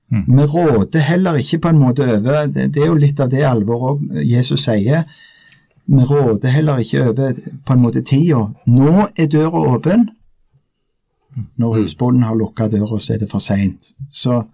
Vi 0.09 0.45
råder 0.47 1.03
heller 1.03 1.35
ikke 1.35 1.59
på 1.59 1.69
en 1.69 1.79
måte 1.79 2.05
over 2.07 2.47
Det, 2.47 2.77
er 2.77 2.87
jo 2.87 2.95
litt 2.95 3.21
av 3.21 3.31
det 3.31 3.42
alvoret 3.42 4.23
Jesus 4.23 4.62
sier. 4.69 5.03
Vi 5.87 6.03
råder 6.03 6.49
heller 6.49 6.79
ikke 6.79 7.09
over 7.09 7.33
på 7.66 7.73
en 7.73 7.83
måte 7.83 8.03
tida. 8.03 8.45
Nå 8.66 9.09
er 9.16 9.27
døra 9.27 9.64
åpen. 9.75 10.09
Når 11.59 11.75
husbonden 11.81 12.23
har 12.23 12.35
lukka 12.35 12.69
døra, 12.69 12.99
så 12.99 13.14
er 13.14 13.19
det 13.19 13.31
for 13.31 13.42
seint. 13.42 13.92
Så 14.11 14.45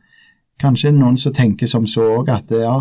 kanskje 0.61 0.93
noen 0.93 1.17
som 1.21 1.35
tenker 1.35 1.67
som 1.71 1.87
så 1.87 2.09
òg 2.19 2.31
at 2.33 2.51
ja, 2.51 2.75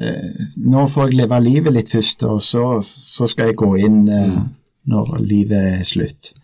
eh, 0.00 0.42
nå 0.56 0.86
får 0.90 1.08
jeg 1.08 1.20
leve 1.22 1.40
livet 1.44 1.74
litt 1.74 1.92
først, 1.92 2.24
og 2.28 2.42
så, 2.44 2.82
så 2.84 3.28
skal 3.30 3.50
jeg 3.50 3.60
gå 3.62 3.70
inn 3.86 4.02
eh, 4.08 4.36
når 4.88 5.16
livet 5.24 5.78
er 5.78 5.86
slutt. 5.88 6.34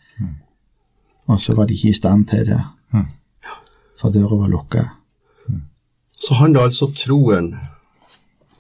Og 1.26 1.40
så 1.40 1.54
var 1.56 1.68
de 1.68 1.76
ikke 1.76 1.92
i 1.92 1.96
stand 1.96 2.26
til 2.28 2.44
det, 2.48 2.60
for 4.00 4.14
døra 4.14 4.38
var 4.40 4.52
lukka. 4.52 4.84
Så 6.18 6.34
handler 6.34 6.68
altså 6.68 6.90
troen 6.96 7.54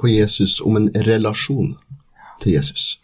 på 0.00 0.10
Jesus 0.10 0.60
om 0.60 0.76
en 0.76 0.90
relasjon 1.06 1.76
til 2.42 2.52
Jesus. 2.58 2.98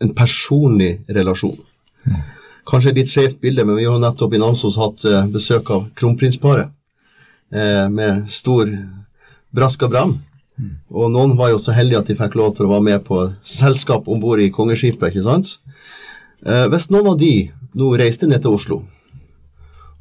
en 0.00 0.14
personlig 0.14 1.00
relasjon. 1.10 1.56
Kanskje 2.70 2.92
et 2.92 2.98
litt 3.00 3.10
skjevt 3.10 3.40
bilde, 3.42 3.64
men 3.66 3.74
vi 3.74 3.86
har 3.88 3.98
nettopp 3.98 4.36
i 4.36 4.38
Namsos 4.38 4.76
hatt 4.78 5.02
eh, 5.08 5.24
besøk 5.32 5.72
av 5.74 5.88
kronprinsparet 5.98 6.68
eh, 7.50 7.88
med 7.90 8.28
stor 8.30 8.70
brask 9.50 9.82
og 9.82 9.90
bram. 9.90 10.12
Og 10.90 11.10
noen 11.14 11.36
var 11.38 11.52
jo 11.52 11.58
så 11.62 11.74
heldige 11.74 11.98
at 11.98 12.10
de 12.10 12.16
fikk 12.18 12.36
lov 12.38 12.56
til 12.56 12.66
å 12.66 12.72
være 12.72 12.86
med 12.90 13.04
på 13.06 13.24
selskap 13.42 14.06
om 14.06 14.20
bord 14.22 14.42
i 14.42 14.50
kongeskipet. 14.54 15.10
ikke 15.10 15.26
sant? 15.26 15.56
Eh, 16.46 16.66
hvis 16.70 16.90
noen 16.92 17.14
av 17.14 17.18
de 17.18 17.48
nå 17.78 17.90
reiste 17.98 18.28
ned 18.30 18.42
til 18.42 18.54
Oslo, 18.54 18.82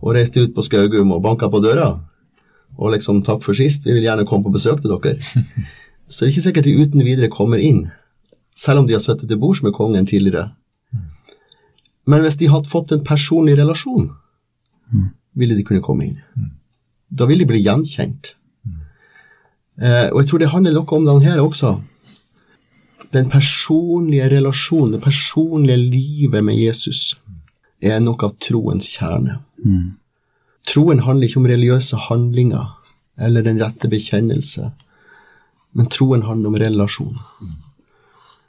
og 0.01 0.13
reiste 0.15 0.43
ut 0.43 0.53
på 0.55 0.63
Skaugum 0.65 1.12
og 1.15 1.23
banka 1.23 1.49
på 1.49 1.62
døra, 1.63 1.99
og 2.77 2.91
liksom 2.93 3.23
'takk 3.23 3.43
for 3.43 3.53
sist, 3.53 3.86
vi 3.86 3.93
vil 3.93 4.03
gjerne 4.03 4.25
komme 4.25 4.43
på 4.43 4.53
besøk 4.53 4.81
til 4.81 4.91
dere', 4.91 5.17
så 6.07 6.25
det 6.25 6.27
er 6.27 6.33
ikke 6.33 6.47
sikkert 6.47 6.65
de 6.65 6.77
uten 6.81 7.05
videre 7.05 7.29
kommer 7.29 7.57
inn, 7.57 7.89
selv 8.55 8.79
om 8.79 8.88
de 8.88 8.93
har 8.93 9.01
sittet 9.01 9.29
til 9.29 9.39
bords 9.39 9.63
med 9.63 9.73
kongen 9.73 10.05
tidligere. 10.05 10.51
Men 12.07 12.21
hvis 12.21 12.38
de 12.39 12.47
hadde 12.47 12.69
fått 12.69 12.91
en 12.91 13.03
personlig 13.03 13.57
relasjon, 13.57 14.12
ville 15.36 15.55
de 15.55 15.63
kunne 15.63 15.83
komme 15.83 16.05
inn. 16.05 16.19
Da 17.10 17.25
ville 17.25 17.43
de 17.43 17.51
bli 17.51 17.62
gjenkjent. 17.62 18.33
Eh, 19.81 20.10
og 20.10 20.21
jeg 20.21 20.29
tror 20.29 20.41
det 20.41 20.49
handler 20.49 20.73
noe 20.73 20.97
om 20.97 21.05
den 21.05 21.21
her 21.21 21.41
også. 21.43 21.75
Den 23.13 23.29
personlige 23.29 24.29
relasjonen, 24.31 24.95
det 24.95 25.03
personlige 25.03 25.77
livet 25.77 26.43
med 26.43 26.57
Jesus, 26.57 27.19
er 27.81 27.99
noe 28.01 28.17
av 28.25 28.33
troens 28.41 28.89
kjerne. 28.95 29.38
Troen 30.67 31.00
handler 31.06 31.30
ikke 31.30 31.41
om 31.41 31.48
religiøse 31.50 32.00
handlinger 32.10 32.74
eller 33.17 33.46
den 33.46 33.62
rette 33.62 33.89
bekjennelse, 33.89 34.72
men 35.78 35.89
troen 35.93 36.26
handler 36.28 36.52
om 36.52 36.60
relasjon. 36.62 37.17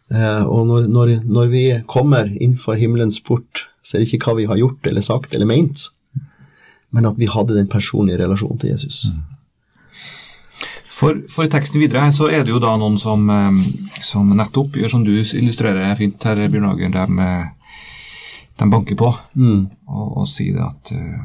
Eh, 0.09 0.45
og 0.45 0.67
når, 0.69 0.89
når, 0.93 1.15
når 1.29 1.49
vi 1.53 1.65
kommer 1.89 2.29
innenfor 2.29 2.79
himmelens 2.81 3.21
port, 3.21 3.67
så 3.83 3.97
er 3.97 4.05
det 4.05 4.13
ikke 4.13 4.31
hva 4.31 4.39
vi 4.41 4.49
har 4.51 4.61
gjort 4.61 4.87
eller 4.89 5.05
sagt 5.05 5.35
eller 5.35 5.49
ment, 5.49 5.89
men 6.91 7.09
at 7.09 7.19
vi 7.21 7.29
hadde 7.29 7.57
den 7.57 7.69
personlige 7.69 8.21
relasjonen 8.23 8.61
til 8.61 8.73
Jesus. 8.73 9.07
For, 10.99 11.21
for 11.31 11.47
teksten 11.53 11.79
videre 11.81 12.07
her 12.07 12.15
så 12.15 12.27
er 12.33 12.43
det 12.43 12.51
jo 12.51 12.61
da 12.63 12.73
noen 12.81 12.97
som, 13.01 13.29
eh, 13.31 13.61
som 14.05 14.33
nettopp 14.37 14.81
gjør 14.81 14.97
som 14.97 15.05
du 15.07 15.13
illustrerer 15.21 15.95
fint 16.01 16.25
her, 16.25 16.41
Bjørn 16.49 16.71
Hagen, 16.73 16.97
de, 16.97 17.29
de 18.59 18.69
banker 18.71 18.97
på 18.99 19.09
og, 19.87 20.07
og 20.23 20.29
sier 20.29 20.59
at 20.67 20.93
uh, 20.95 21.19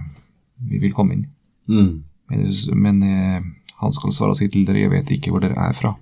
vi 0.69 0.79
vil 0.83 0.93
komme 0.93 1.17
inn. 1.17 1.25
Mm. 1.69 2.03
Men, 2.29 2.45
men 2.85 3.03
uh, 3.03 3.51
han 3.83 3.93
skal 3.95 4.13
svare 4.15 4.35
og 4.35 4.39
si 4.39 4.47
til 4.53 4.65
dere, 4.67 4.85
jeg 4.85 4.91
vet 4.93 5.11
ikke 5.17 5.33
hvor 5.33 5.43
dere 5.43 5.57
er 5.69 5.73
fra. 5.77 5.95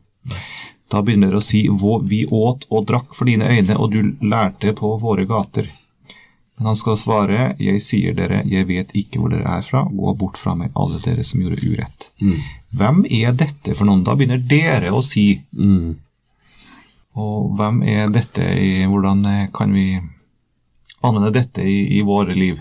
Da 0.91 0.99
begynner 1.01 1.31
dere 1.31 1.39
å 1.39 1.45
si, 1.45 1.63
«Vå- 1.71 2.01
vi 2.03 2.25
åt 2.27 2.65
og 2.69 2.83
drakk 2.89 3.13
for 3.15 3.25
dine 3.31 3.47
øyne, 3.47 3.77
og 3.79 3.93
du 3.93 4.01
lærte 4.27 4.73
på 4.75 4.89
våre 4.99 5.23
gater. 5.25 5.69
Men 6.59 6.67
han 6.67 6.75
skal 6.77 6.97
svare, 6.99 7.45
jeg 7.63 7.79
sier 7.81 8.13
dere, 8.13 8.43
jeg 8.45 8.67
vet 8.69 8.91
ikke 8.99 9.21
hvor 9.21 9.31
dere 9.31 9.47
er 9.55 9.63
fra, 9.65 9.85
gå 9.87 10.11
bort 10.19 10.37
fra 10.37 10.53
meg, 10.59 10.69
alle 10.77 10.99
dere 11.01 11.23
som 11.25 11.41
gjorde 11.41 11.63
urett. 11.63 12.09
Hvem 12.75 13.05
er 13.07 13.31
dette 13.39 13.73
for 13.73 13.87
noen? 13.87 14.03
Da 14.05 14.13
begynner 14.19 14.43
dere 14.51 14.91
å 14.93 14.99
si. 15.01 15.29
Og 17.17 17.55
hvem 17.57 17.81
er 17.87 18.11
dette 18.13 18.45
i, 18.55 18.83
hvordan 18.87 19.25
eh, 19.31 19.47
kan 19.55 19.73
vi 19.75 19.87
anvende 21.03 21.31
dette 21.35 21.63
i, 21.65 21.97
i 21.97 22.01
våre 22.05 22.35
liv? 22.37 22.59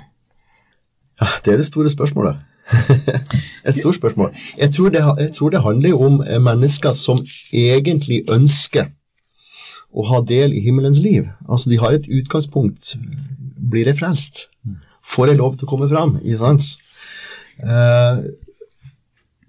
Ja, 1.20 1.28
det 1.44 1.54
er 1.54 1.60
det 1.60 1.68
store 1.68 1.90
spørsmålet. 1.92 2.40
Et 3.68 3.76
stort 3.76 3.98
spørsmål. 3.98 4.30
Jeg 4.58 4.72
tror, 4.72 4.88
det, 4.88 5.02
jeg 5.18 5.32
tror 5.34 5.50
det 5.50 5.62
handler 5.62 5.94
om 5.94 6.20
eh, 6.22 6.40
mennesker 6.42 6.94
som 6.96 7.18
egentlig 7.52 8.22
ønsker 8.30 8.90
å 9.90 10.06
ha 10.06 10.20
del 10.22 10.54
i 10.54 10.62
himmelens 10.64 11.00
liv. 11.02 11.26
Altså, 11.48 11.70
de 11.70 11.80
har 11.82 11.96
et 11.96 12.06
utgangspunkt. 12.06 12.94
Blir 13.70 13.90
jeg 13.90 13.98
frelst? 13.98 14.44
Får 15.10 15.32
jeg 15.32 15.40
lov 15.40 15.56
til 15.58 15.66
å 15.66 15.70
komme 15.72 15.88
fram? 15.90 16.14
Ikke 16.22 16.38
sant? 16.44 16.68
Eh, 17.66 18.22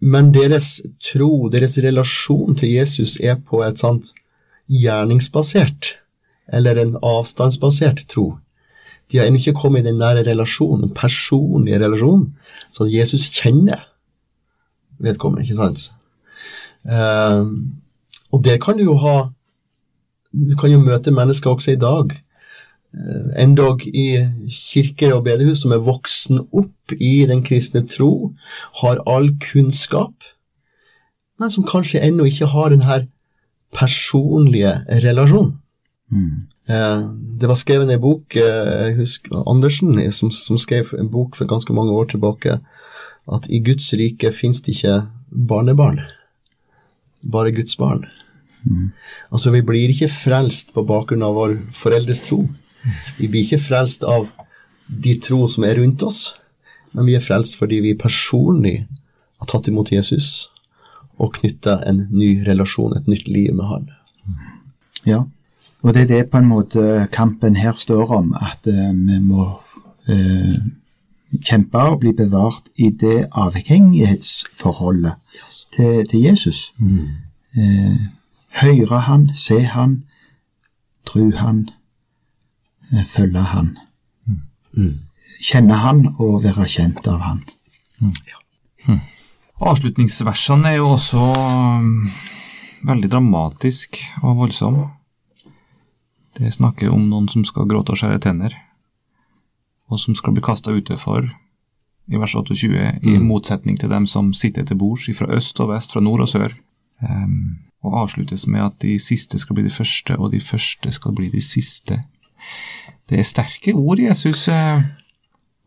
men 0.02 0.32
deres 0.34 0.80
tro, 1.12 1.48
deres 1.54 1.78
relasjon 1.86 2.58
til 2.58 2.74
Jesus 2.74 3.20
er 3.22 3.38
på 3.38 3.62
et 3.62 3.78
sånt 3.78 4.16
gjerningsbasert, 4.72 5.96
eller 6.52 6.80
en 6.82 6.96
avstandsbasert 7.06 8.08
tro. 8.10 8.32
De 9.12 9.20
har 9.20 9.28
ennå 9.28 9.42
ikke 9.42 9.60
kommet 9.60 9.84
i 9.84 9.90
den 9.90 10.00
nære 10.00 10.24
relasjonen, 10.28 10.86
den 10.88 10.96
personlige 10.96 11.82
relasjonen, 11.84 12.30
så 12.72 12.86
at 12.86 12.94
Jesus 12.94 13.30
kjenner 13.36 13.84
vedkommende, 15.02 15.44
ikke 15.44 15.60
sant? 15.60 15.90
Eh, 16.88 17.46
og 18.32 18.44
der 18.46 18.58
kan 18.58 18.78
du 18.78 18.84
jo 18.84 18.98
ha 18.98 19.30
Du 20.32 20.56
kan 20.56 20.72
jo 20.72 20.80
møte 20.80 21.12
mennesker 21.12 21.52
også 21.52 21.74
i 21.74 21.76
dag, 21.76 22.14
uh, 22.96 23.32
endog 23.36 23.82
i 23.84 24.16
kirker 24.48 25.12
og 25.12 25.26
bedehus, 25.26 25.60
som 25.60 25.74
er 25.76 25.84
voksen 25.84 26.40
opp 26.56 26.94
i 26.96 27.26
den 27.28 27.44
kristne 27.44 27.82
tro, 27.84 28.32
har 28.80 29.02
all 29.12 29.28
kunnskap, 29.44 30.24
men 31.36 31.52
som 31.52 31.68
kanskje 31.68 32.00
ennå 32.00 32.30
ikke 32.30 32.48
har 32.54 32.72
den 32.72 32.86
her 32.88 33.04
personlige 33.76 34.72
relasjonen. 35.04 35.58
Eh, 36.12 36.40
Det 36.68 37.48
var 37.50 37.58
skrevet 37.58 37.90
en 37.90 38.02
bok, 38.02 38.36
eh, 38.38 38.70
jeg 38.86 38.98
husker 39.00 39.44
Andersen, 39.50 39.98
eh, 40.00 40.12
som, 40.14 40.32
som 40.32 40.60
skrev 40.62 40.94
en 41.00 41.10
bok 41.10 41.36
for 41.36 41.50
ganske 41.50 41.74
mange 41.74 41.92
år 41.92 42.12
tilbake, 42.14 42.60
at 43.32 43.48
i 43.50 43.60
Guds 43.66 43.90
rike 43.98 44.32
fins 44.32 44.62
det 44.62 44.76
ikke 44.76 45.02
barnebarn, 45.32 46.00
bare 47.22 47.52
Guds 47.52 47.78
barn. 47.78 48.06
Altså, 49.32 49.52
vi 49.52 49.64
blir 49.66 49.90
ikke 49.90 50.10
frelst 50.12 50.74
på 50.76 50.86
bakgrunn 50.86 51.26
av 51.26 51.36
vår 51.38 51.58
foreldres 51.74 52.22
tro. 52.28 52.44
Vi 53.18 53.30
blir 53.30 53.46
ikke 53.46 53.62
frelst 53.62 54.06
av 54.06 54.30
de 54.86 55.16
tro 55.24 55.48
som 55.50 55.66
er 55.66 55.80
rundt 55.82 56.04
oss, 56.06 56.36
men 56.94 57.08
vi 57.08 57.16
er 57.18 57.26
frelst 57.26 57.58
fordi 57.60 57.80
vi 57.82 57.98
personlig 57.98 58.84
har 59.42 59.50
tatt 59.50 59.70
imot 59.72 59.94
Jesus 59.94 60.50
og 61.22 61.36
knytta 61.38 61.80
en 61.90 62.08
ny 62.14 62.42
relasjon, 62.46 62.96
et 62.98 63.10
nytt 63.10 63.28
liv 63.30 63.54
med 63.56 63.70
Han. 63.70 63.88
Ja, 65.06 65.24
og 65.82 65.94
det 65.94 66.02
er 66.02 66.08
det 66.08 66.30
på 66.30 66.38
en 66.38 66.48
måte 66.50 67.08
kampen 67.14 67.56
her 67.56 67.74
står 67.78 68.14
om, 68.14 68.34
at 68.38 68.68
eh, 68.70 68.92
vi 68.94 69.20
må 69.20 69.48
eh, 70.10 70.58
kjempe 71.40 71.78
og 71.78 72.00
bli 72.04 72.14
bevart 72.14 72.70
i 72.76 72.90
det 72.90 73.28
avhengighetsforholdet 73.32 75.14
til, 75.76 76.08
til 76.10 76.20
Jesus. 76.20 76.74
Eh, 77.58 77.98
høre 78.62 79.00
han, 79.08 79.30
se 79.36 79.62
han, 79.62 80.04
tro 81.08 81.32
han, 81.36 81.70
eh, 82.92 83.06
følge 83.06 83.42
han. 83.54 83.78
Kjenne 85.42 85.82
han 85.82 86.06
og 86.20 86.44
være 86.44 86.68
kjent 86.70 87.08
av 87.10 87.26
han. 87.26 87.42
Avslutningsversene 89.62 90.72
er 90.72 90.80
jo 90.80 90.94
også 90.96 91.22
um, 91.22 92.10
veldig 92.88 93.12
dramatisk 93.12 94.00
og 94.24 94.40
voldsom. 94.40 94.80
Det 96.38 96.54
snakker 96.54 96.92
om 96.92 97.10
noen 97.10 97.28
som 97.32 97.44
skal 97.48 97.68
gråte 97.70 97.94
og 97.94 98.00
skjære 98.00 98.22
tenner, 98.24 98.56
og 99.92 100.00
som 100.00 100.16
skal 100.16 100.36
bli 100.36 100.44
kasta 100.46 100.72
utenfor, 100.72 101.28
i 102.12 102.20
vers 102.20 102.36
28, 102.36 103.00
i 103.08 103.18
motsetning 103.22 103.78
til 103.80 103.92
dem 103.92 104.08
som 104.10 104.32
sitter 104.36 104.66
til 104.68 104.80
bords 104.80 105.10
fra 105.16 105.30
øst 105.36 105.60
og 105.64 105.72
vest, 105.72 105.94
fra 105.94 106.04
nord 106.04 106.24
og 106.26 106.32
sør. 106.32 106.56
Um, 107.02 107.60
og 107.82 107.96
avsluttes 108.04 108.46
med 108.48 108.62
at 108.62 108.82
de 108.84 109.00
siste 109.02 109.40
skal 109.42 109.58
bli 109.58 109.66
de 109.66 109.74
første, 109.74 110.18
og 110.18 110.32
de 110.32 110.40
første 110.40 110.92
skal 110.94 111.16
bli 111.18 111.30
de 111.34 111.42
siste. 111.42 112.04
Det 113.10 113.20
er 113.20 113.28
sterke 113.28 113.74
ord, 113.74 114.00
Jesus. 114.00 114.48
eh, 114.48 114.84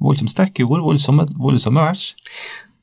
Voldsomt 0.00 0.30
sterke 0.30 0.64
ord, 0.64 0.82
voldsomme, 0.82 1.26
voldsomme 1.38 1.80
vers. 1.80 2.14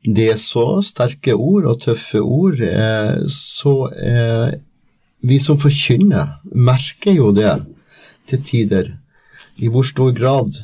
Det 0.02 0.32
er 0.32 0.40
så 0.40 0.82
sterke 0.82 1.36
ord 1.36 1.68
og 1.70 1.80
tøffe 1.82 2.22
ord, 2.22 2.60
eh, 2.66 3.24
så 3.30 3.74
eh, 3.94 4.54
vi 5.22 5.38
som 5.40 5.60
forkynner, 5.62 6.40
merker 6.52 7.14
jo 7.14 7.32
det 7.36 7.54
til 8.30 8.42
tider. 8.46 8.90
I 9.62 9.70
hvor 9.70 9.86
stor 9.86 10.12
grad 10.18 10.56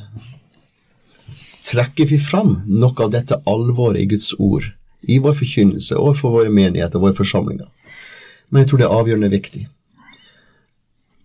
trekker 1.68 2.08
vi 2.08 2.18
fram 2.18 2.62
noe 2.66 2.96
av 3.04 3.12
dette 3.12 3.38
alvoret 3.46 4.02
i 4.02 4.08
Guds 4.10 4.32
ord 4.38 4.66
i 5.08 5.18
vår 5.22 5.36
forkynnelse 5.38 5.96
overfor 5.96 6.34
våre 6.34 6.52
menigheter 6.52 6.98
våre 7.02 7.16
forsamlinger. 7.16 7.68
Men 8.50 8.62
jeg 8.62 8.70
tror 8.70 8.80
det 8.80 8.86
er 8.88 8.96
avgjørende 8.98 9.30
viktig. 9.32 9.64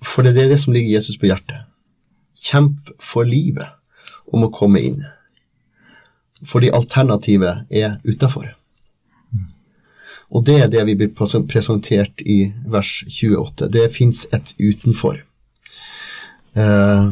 For 0.04 0.26
det 0.26 0.36
er 0.36 0.52
det 0.52 0.60
som 0.62 0.76
ligger 0.76 0.98
Jesus 0.98 1.18
på 1.18 1.30
hjertet. 1.30 1.64
Kjemp 2.38 2.92
for 3.02 3.26
livet 3.26 3.72
om 4.34 4.46
å 4.46 4.52
komme 4.54 4.82
inn. 4.84 5.00
Fordi 6.44 6.74
alternativet 6.76 7.72
er 7.72 7.98
utafor. 8.04 8.52
Og 10.34 10.46
det 10.46 10.56
er 10.64 10.72
det 10.72 10.82
vi 10.88 10.96
blir 10.98 11.12
presentert 11.14 12.24
i 12.26 12.48
vers 12.66 13.04
28. 13.06 13.70
Det 13.70 13.86
fins 13.94 14.26
et 14.34 14.56
utenfor. 14.58 15.20
Eh, 16.58 17.08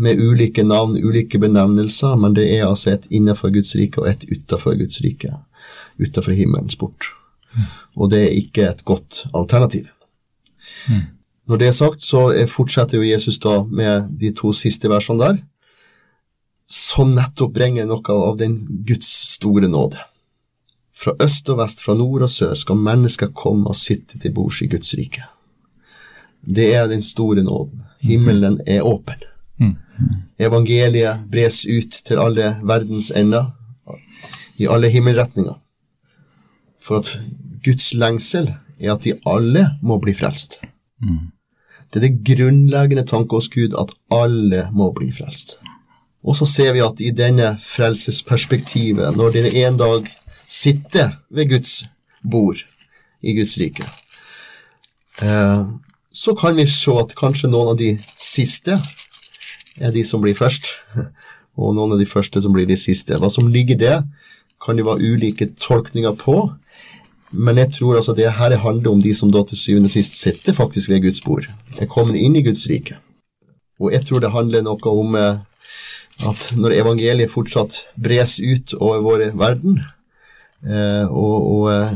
med 0.00 0.20
ulike 0.20 0.64
navn, 0.64 0.96
ulike 0.96 1.38
benevnelser, 1.38 2.16
men 2.16 2.34
det 2.34 2.46
er 2.54 2.66
altså 2.66 2.94
et 2.94 3.06
innenfor 3.10 3.52
Guds 3.52 3.74
rike 3.76 4.00
og 4.00 4.08
et 4.08 4.24
utenfor 4.30 4.78
Guds 4.80 5.02
rike. 5.04 5.34
Utenfor 6.00 6.32
himmelens 6.32 6.78
port. 6.80 7.12
Og 7.96 8.10
det 8.12 8.22
er 8.24 8.36
ikke 8.38 8.68
et 8.70 8.84
godt 8.88 9.26
alternativ. 9.34 9.90
Når 11.50 11.60
det 11.60 11.66
er 11.66 11.76
sagt, 11.76 12.02
så 12.02 12.30
fortsetter 12.48 13.00
jo 13.00 13.08
Jesus 13.08 13.40
da 13.42 13.62
med 13.66 14.08
de 14.20 14.30
to 14.32 14.52
siste 14.56 14.88
versene 14.88 15.20
der, 15.20 15.40
som 16.70 17.10
nettopp 17.16 17.52
bringer 17.52 17.88
noe 17.90 18.14
av 18.14 18.38
den 18.38 18.54
Guds 18.86 19.10
store 19.34 19.68
nåde. 19.68 19.98
Fra 21.00 21.14
øst 21.24 21.48
og 21.48 21.58
vest, 21.62 21.80
fra 21.84 21.94
nord 21.96 22.26
og 22.26 22.30
sør 22.30 22.54
skal 22.54 22.76
mennesker 22.76 23.30
komme 23.36 23.70
og 23.70 23.76
sitte 23.76 24.18
til 24.18 24.34
bords 24.36 24.60
i 24.60 24.68
Guds 24.68 24.94
rike. 24.98 25.24
Det 26.44 26.74
er 26.74 26.88
den 26.88 27.02
store 27.02 27.42
nåden. 27.42 27.82
Himmelen 28.00 28.60
er 28.66 28.82
åpen. 28.82 29.24
Evangeliet 30.40 31.26
bres 31.32 31.66
ut 31.68 31.92
til 32.04 32.20
alle 32.20 32.56
verdens 32.64 33.10
ender, 33.16 33.50
i 34.58 34.68
alle 34.68 34.88
himmelretninger. 34.88 35.56
For 36.80 37.00
at 37.00 37.18
Guds 37.64 37.92
lengsel 37.94 38.54
er 38.80 38.94
at 38.94 39.04
de 39.04 39.16
alle 39.26 39.66
må 39.82 39.98
bli 40.00 40.14
frelst. 40.16 40.60
Det 41.90 42.00
er 42.00 42.06
det 42.06 42.24
grunnleggende 42.24 43.04
tanke 43.08 43.36
hos 43.36 43.48
Gud 43.48 43.76
at 43.80 43.92
alle 44.12 44.68
må 44.72 44.92
bli 44.96 45.12
frelst. 45.12 45.58
Og 46.24 46.36
så 46.36 46.46
ser 46.46 46.72
vi 46.76 46.82
at 46.84 47.00
i 47.00 47.10
denne 47.16 47.54
frelsesperspektivet, 47.60 49.16
når 49.16 49.32
det 49.36 49.52
en 49.64 49.76
dag 49.80 50.08
sitter 50.50 51.14
ved 51.30 51.52
Guds 51.54 51.84
bord 52.26 52.58
i 53.22 53.34
Guds 53.36 53.56
rike, 53.60 53.86
eh, 55.22 55.62
så 56.12 56.34
kan 56.34 56.56
vi 56.58 56.66
se 56.66 56.94
at 56.98 57.14
kanskje 57.18 57.50
noen 57.52 57.74
av 57.74 57.78
de 57.78 57.92
siste 58.18 58.74
er 59.80 59.92
de 59.94 60.02
som 60.04 60.22
blir 60.22 60.36
først, 60.36 60.72
og 61.60 61.76
noen 61.76 61.94
av 61.94 62.00
de 62.00 62.08
første 62.08 62.42
som 62.42 62.54
blir 62.54 62.66
de 62.68 62.78
siste. 62.78 63.16
Hva 63.20 63.30
som 63.32 63.50
ligger 63.52 63.78
det, 63.78 63.98
kan 64.60 64.76
det 64.76 64.84
være 64.84 65.14
ulike 65.14 65.52
tolkninger 65.60 66.16
på, 66.20 66.36
men 67.40 67.60
jeg 67.62 67.70
tror 67.76 68.00
altså 68.00 68.12
det 68.16 68.32
her 68.36 68.56
handler 68.58 68.90
om 68.90 69.02
de 69.02 69.12
som 69.14 69.30
da 69.30 69.44
til 69.46 69.58
syvende 69.58 69.86
og 69.86 69.94
sist 69.94 70.18
sitter 70.18 70.56
faktisk 70.56 70.90
ved 70.90 71.04
Guds 71.04 71.22
bord. 71.22 71.46
Jeg 71.78 71.88
kommer 71.88 72.18
inn 72.18 72.34
i 72.36 72.42
Guds 72.42 72.66
rike. 72.68 72.98
Og 73.80 73.94
jeg 73.94 74.02
tror 74.04 74.20
det 74.20 74.32
handler 74.34 74.64
noe 74.66 74.92
om 74.92 75.14
eh, 75.16 75.38
at 76.28 76.42
når 76.58 76.74
evangeliet 76.80 77.32
fortsatt 77.32 77.78
bres 77.96 78.36
ut 78.42 78.74
over 78.80 79.04
vår 79.06 79.24
verden, 79.38 79.78
og, 81.08 81.36
og 81.52 81.68
eh, 81.72 81.92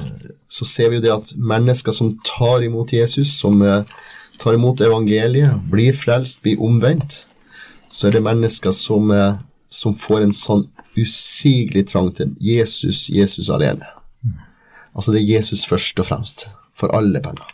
så 0.49 0.65
ser 0.65 0.91
vi 0.91 0.99
jo 0.99 1.05
det 1.05 1.13
at 1.13 1.33
mennesker 1.37 1.93
som 1.93 2.15
tar 2.25 2.65
imot 2.65 2.95
Jesus, 2.95 3.35
som 3.37 3.61
tar 4.41 4.57
imot 4.57 4.81
evangeliet, 4.81 5.59
blir 5.71 5.97
frelst, 5.97 6.43
blir 6.45 6.63
omvendt, 6.63 7.25
så 7.91 8.09
er 8.09 8.17
det 8.17 8.25
mennesker 8.25 8.73
som, 8.75 9.11
som 9.69 9.97
får 9.99 10.25
en 10.25 10.35
sånn 10.35 10.65
usigelig 10.95 11.89
trang 11.91 12.13
til 12.15 12.33
Jesus, 12.41 13.09
Jesus 13.11 13.51
alene. 13.51 13.87
Altså 14.95 15.13
det 15.13 15.23
er 15.23 15.35
Jesus 15.39 15.67
først 15.67 15.99
og 16.01 16.09
fremst, 16.09 16.47
for 16.75 16.95
alle 16.95 17.21
penger. 17.23 17.51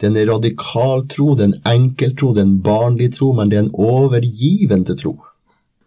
Det 0.00 0.08
er 0.08 0.14
en 0.14 0.32
radikal 0.32 1.04
tro, 1.12 1.34
det 1.36 1.44
er 1.44 1.50
en 1.50 1.68
enkel 1.74 2.14
tro, 2.16 2.32
det 2.34 2.42
er 2.42 2.48
en 2.48 2.62
barnlig 2.64 3.10
tro, 3.18 3.32
men 3.36 3.50
det 3.50 3.58
er 3.58 3.66
en 3.66 3.74
overgivende 3.76 4.96
tro. 4.96 5.18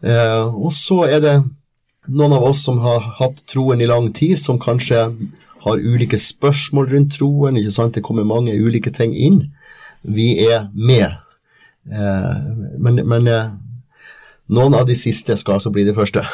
Eh, 0.04 0.46
og 0.54 0.72
så 0.76 1.04
er 1.08 1.24
det 1.24 1.36
noen 2.08 2.36
av 2.36 2.44
oss 2.44 2.64
som 2.66 2.80
har 2.84 3.04
hatt 3.20 3.44
troen 3.50 3.82
i 3.82 3.88
lang 3.88 4.12
tid, 4.14 4.38
som 4.40 4.60
kanskje 4.60 5.08
har 5.64 5.80
ulike 5.80 6.20
spørsmål 6.20 6.90
rundt 6.92 7.18
troen. 7.18 7.58
ikke 7.58 7.72
sant? 7.72 7.96
Det 7.96 8.04
kommer 8.04 8.28
mange 8.28 8.56
ulike 8.56 8.92
ting 8.92 9.16
inn. 9.16 9.54
Vi 10.04 10.44
er 10.44 10.68
med. 10.74 11.16
Eh, 11.92 12.42
men, 12.80 13.00
men 13.08 13.28
eh, 13.28 13.54
noen 14.52 14.76
av 14.76 14.88
de 14.88 14.96
siste 15.00 15.38
skal 15.40 15.60
altså 15.60 15.72
bli 15.72 15.86
de 15.88 15.96
første. 15.96 16.26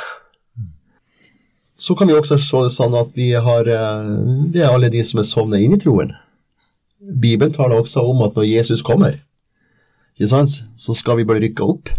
Så 1.80 1.96
kan 1.96 2.10
vi 2.10 2.18
også 2.18 2.40
se 2.42 2.66
det 2.66 2.74
sånn 2.74 2.98
at 2.98 3.14
vi 3.16 3.32
har 3.32 3.70
eh, 3.70 4.10
Det 4.52 4.66
er 4.66 4.74
alle 4.74 4.90
de 4.92 5.04
som 5.06 5.22
er 5.22 5.30
sovnet 5.30 5.64
inn 5.64 5.78
i 5.78 5.82
troen. 5.82 6.16
Bibelen 7.00 7.54
taler 7.56 7.80
også 7.80 8.04
om 8.10 8.26
at 8.26 8.36
når 8.36 8.50
Jesus 8.50 8.84
kommer, 8.84 9.22
så 10.20 10.94
skal 10.98 11.16
vi 11.16 11.24
bare 11.24 11.40
rykke 11.46 11.64
opp. 11.64 11.94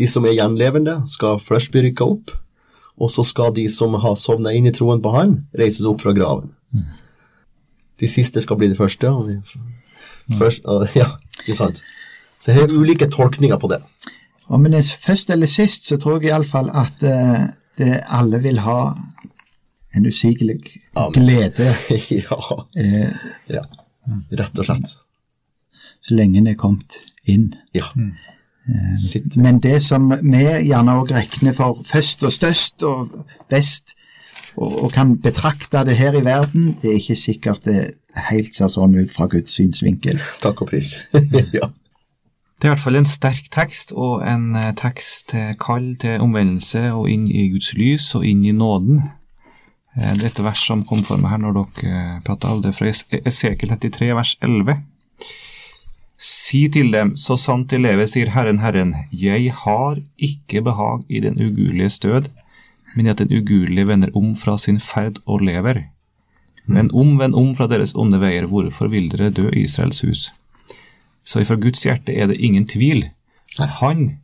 De 0.00 0.08
som 0.10 0.24
er 0.26 0.34
gjenlevende, 0.34 0.96
skal 1.06 1.38
først 1.38 1.70
bli 1.70 1.84
rykka 1.86 2.08
opp, 2.16 2.32
og 3.00 3.10
så 3.10 3.24
skal 3.26 3.54
de 3.56 3.68
som 3.72 3.94
har 4.02 4.18
sovnet 4.20 4.58
inn 4.58 4.68
i 4.68 4.74
troen 4.74 5.02
på 5.02 5.14
Han, 5.14 5.38
reises 5.58 5.88
opp 5.88 6.02
fra 6.04 6.12
graven. 6.16 6.52
De 8.00 8.08
siste 8.10 8.42
skal 8.42 8.58
bli 8.60 8.68
de 8.72 8.76
første. 8.78 9.08
Og 9.08 9.30
de 9.30 10.38
første, 10.38 10.66
og, 10.68 10.88
ja, 11.00 11.08
ikke 11.44 11.58
sant? 11.58 11.82
Så 12.42 12.52
det 12.52 12.62
er 12.64 12.76
ulike 12.76 13.08
tolkninger 13.10 13.58
på 13.58 13.70
det. 13.70 13.80
Ja, 14.48 14.58
det 14.58 14.78
er 14.82 14.94
først 15.02 15.30
eller 15.30 15.46
sist, 15.46 15.86
så 15.88 15.96
tror 15.96 16.20
jeg 16.20 16.32
iallfall 16.32 16.70
at 16.74 17.04
uh 17.06 17.50
det 17.78 18.00
alle 18.06 18.40
vil 18.42 18.58
ha 18.58 18.94
en 19.94 20.06
usigelig 20.06 20.60
glede. 21.14 21.74
ja. 22.22 22.38
Uh, 22.76 23.12
ja. 23.48 23.64
Rett 24.38 24.58
og 24.58 24.66
slett. 24.66 24.94
Så 26.02 26.16
lenge 26.18 26.40
en 26.40 26.50
er 26.50 26.58
kommet 26.58 26.98
inn. 27.28 27.52
Ja. 27.76 27.86
Eh, 27.96 28.31
men 29.42 29.58
det 29.62 29.80
som 29.82 30.12
vi 30.22 30.44
gjerne 30.68 30.94
òg 31.00 31.10
regner 31.10 31.54
for 31.56 31.80
først 31.86 32.22
og 32.22 32.32
størst 32.32 32.84
og 32.86 33.10
best, 33.50 33.96
og, 34.56 34.84
og, 34.84 34.88
kan 34.92 35.16
betrakte 35.18 35.82
det 35.88 35.96
her 35.96 36.14
i 36.14 36.24
verden, 36.24 36.74
det 36.82 36.90
er 36.90 36.98
ikke 37.00 37.16
sikkert 37.16 37.64
det 37.64 37.78
helt 38.28 38.54
ser 38.54 38.68
sånn 38.70 38.98
ut 39.00 39.10
fra 39.10 39.26
Guds 39.32 39.54
synsvinkel. 39.56 40.20
Takk 40.44 40.62
og 40.62 40.72
pris. 40.74 40.92
ja. 41.56 41.70
Det 42.62 42.68
er 42.68 42.70
i 42.70 42.74
hvert 42.76 42.84
fall 42.84 43.00
en 43.00 43.08
sterk 43.08 43.48
tekst, 43.50 43.94
og 43.96 44.22
en 44.28 44.52
eh, 44.54 44.70
tekst 44.78 45.32
til 45.32 45.56
kall 45.58 45.96
til 45.98 46.22
omvendelse 46.22 46.92
og 46.92 47.08
inn 47.10 47.24
i 47.26 47.48
Guds 47.50 47.72
lys 47.74 48.12
og 48.14 48.26
inn 48.28 48.44
i 48.46 48.54
nåden. 48.54 49.00
Dette 49.92 50.20
det 50.20 50.28
er 50.28 50.30
et 50.30 50.44
vers 50.46 50.60
som 50.68 50.84
kom 50.88 51.02
for 51.04 51.20
meg 51.20 51.34
her 51.34 51.40
når 51.42 51.58
dere 51.58 51.96
eh, 51.96 52.20
prata 52.24 52.54
det 52.62 52.70
er 52.70 52.76
fra 52.76 52.92
Esekiel 52.92 53.74
33, 53.74 54.12
vers 54.16 54.36
11. 54.40 54.78
Si 56.22 56.68
til 56.70 56.92
dem, 56.94 57.16
så 57.18 57.34
sant 57.40 57.72
de 57.72 57.80
lever, 57.82 58.06
sier 58.06 58.30
Herren 58.30 58.60
Herren, 58.62 58.94
jeg 59.10 59.50
har 59.64 59.98
ikke 60.22 60.62
behag 60.62 61.02
i 61.10 61.18
den 61.24 61.34
ugudeliges 61.34 61.98
død, 62.04 62.28
men 62.94 63.08
i 63.08 63.10
at 63.10 63.18
den 63.18 63.32
ugudelige 63.34 63.88
vender 63.88 64.12
om 64.14 64.36
fra 64.38 64.54
sin 64.60 64.78
ferd 64.78 65.18
og 65.26 65.42
lever. 65.42 65.88
Men 66.70 66.92
om, 66.94 67.16
vend 67.18 67.34
om 67.34 67.50
fra 67.58 67.66
deres 67.66 67.96
onde 67.98 68.20
veier, 68.22 68.46
hvorfor 68.46 68.92
vil 68.92 69.10
dere 69.10 69.32
dø, 69.34 69.48
Israels 69.50 70.04
hus? 70.06 70.28
Så 71.26 71.42
ifra 71.42 71.58
Guds 71.58 71.82
hjerte 71.82 72.14
er 72.14 72.30
det 72.30 72.38
ingen 72.38 72.68
tvil. 72.70 73.08
Han 73.82 74.20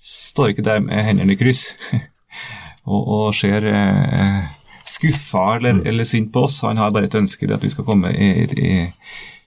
står 0.00 0.54
ikke 0.54 0.64
der 0.64 0.80
med 0.80 1.04
hendene 1.04 1.34
i 1.34 1.40
kryss 1.40 1.74
og, 2.90 3.00
og 3.02 3.34
ser 3.36 3.66
eh, 3.68 4.46
skuffa 4.86 5.56
eller, 5.56 5.80
mm. 5.80 5.86
eller, 5.86 6.04
sint 6.04 6.32
på 6.32 6.46
oss. 6.46 6.62
Han 6.64 6.80
har 6.80 6.94
bare 6.94 7.10
et 7.10 7.18
ønske 7.18 7.48
at 7.52 7.64
vi 7.64 7.72
skal 7.72 7.84
komme 7.84 8.12
i, 8.14 8.30
i, 8.56 8.86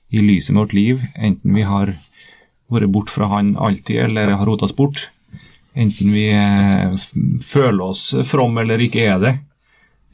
i 0.09 0.23
lyset 0.25 0.53
med 0.53 0.63
vårt 0.63 0.73
liv, 0.73 1.05
enten 1.15 1.55
vi 1.55 1.65
har 1.67 1.93
vært 2.69 2.93
bort 2.93 3.11
fra 3.13 3.29
han 3.33 3.55
alltid 3.57 4.05
eller 4.07 4.33
har 4.33 4.45
rota 4.45 4.65
oss 4.65 4.75
bort. 4.75 5.07
Enten 5.77 6.13
vi 6.13 6.25
eh, 6.33 6.95
føler 7.45 7.83
oss 7.85 8.11
from 8.25 8.57
eller 8.61 8.81
ikke 8.81 9.05
er 9.05 9.19
det. 9.21 9.35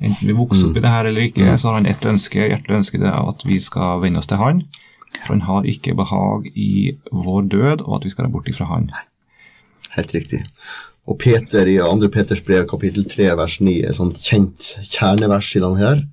Enten 0.04 0.28
vi 0.28 0.36
vokser 0.36 0.68
opp 0.68 0.76
i 0.76 0.82
mm. 0.82 0.84
det 0.84 0.92
her 0.92 1.10
eller 1.10 1.28
ikke, 1.30 1.46
mm. 1.48 1.58
så 1.58 1.70
har 1.70 1.78
han 1.80 1.88
ett 1.90 2.08
ønske, 2.08 2.50
hjertelig 2.52 2.82
ønske 2.82 3.00
det 3.00 3.08
er 3.12 3.30
at 3.32 3.46
vi 3.48 3.60
skal 3.64 4.02
venne 4.04 4.20
oss 4.20 4.28
til 4.32 4.42
han. 4.42 4.66
For 5.22 5.32
han 5.32 5.46
har 5.48 5.68
ikke 5.70 5.96
behag 5.96 6.50
i 6.60 6.98
vår 7.12 7.48
død, 7.54 7.86
og 7.86 8.00
at 8.00 8.08
vi 8.08 8.12
skal 8.12 8.28
være 8.28 8.34
bort 8.36 8.52
fra 8.58 8.68
han. 8.74 8.90
Helt 9.96 10.12
riktig. 10.16 10.42
Og 11.08 11.20
Peter 11.22 11.70
i 11.70 11.78
2. 11.80 12.10
Peters 12.12 12.42
brev 12.44 12.66
kapittel 12.68 13.06
3 13.08 13.30
vers 13.40 13.60
9 13.64 13.76
er 13.88 13.96
sånn 13.96 14.12
kjent 14.18 14.68
kjernevers 14.90 15.54
i 15.56 15.62
denne 15.64 15.80
her. 15.80 16.04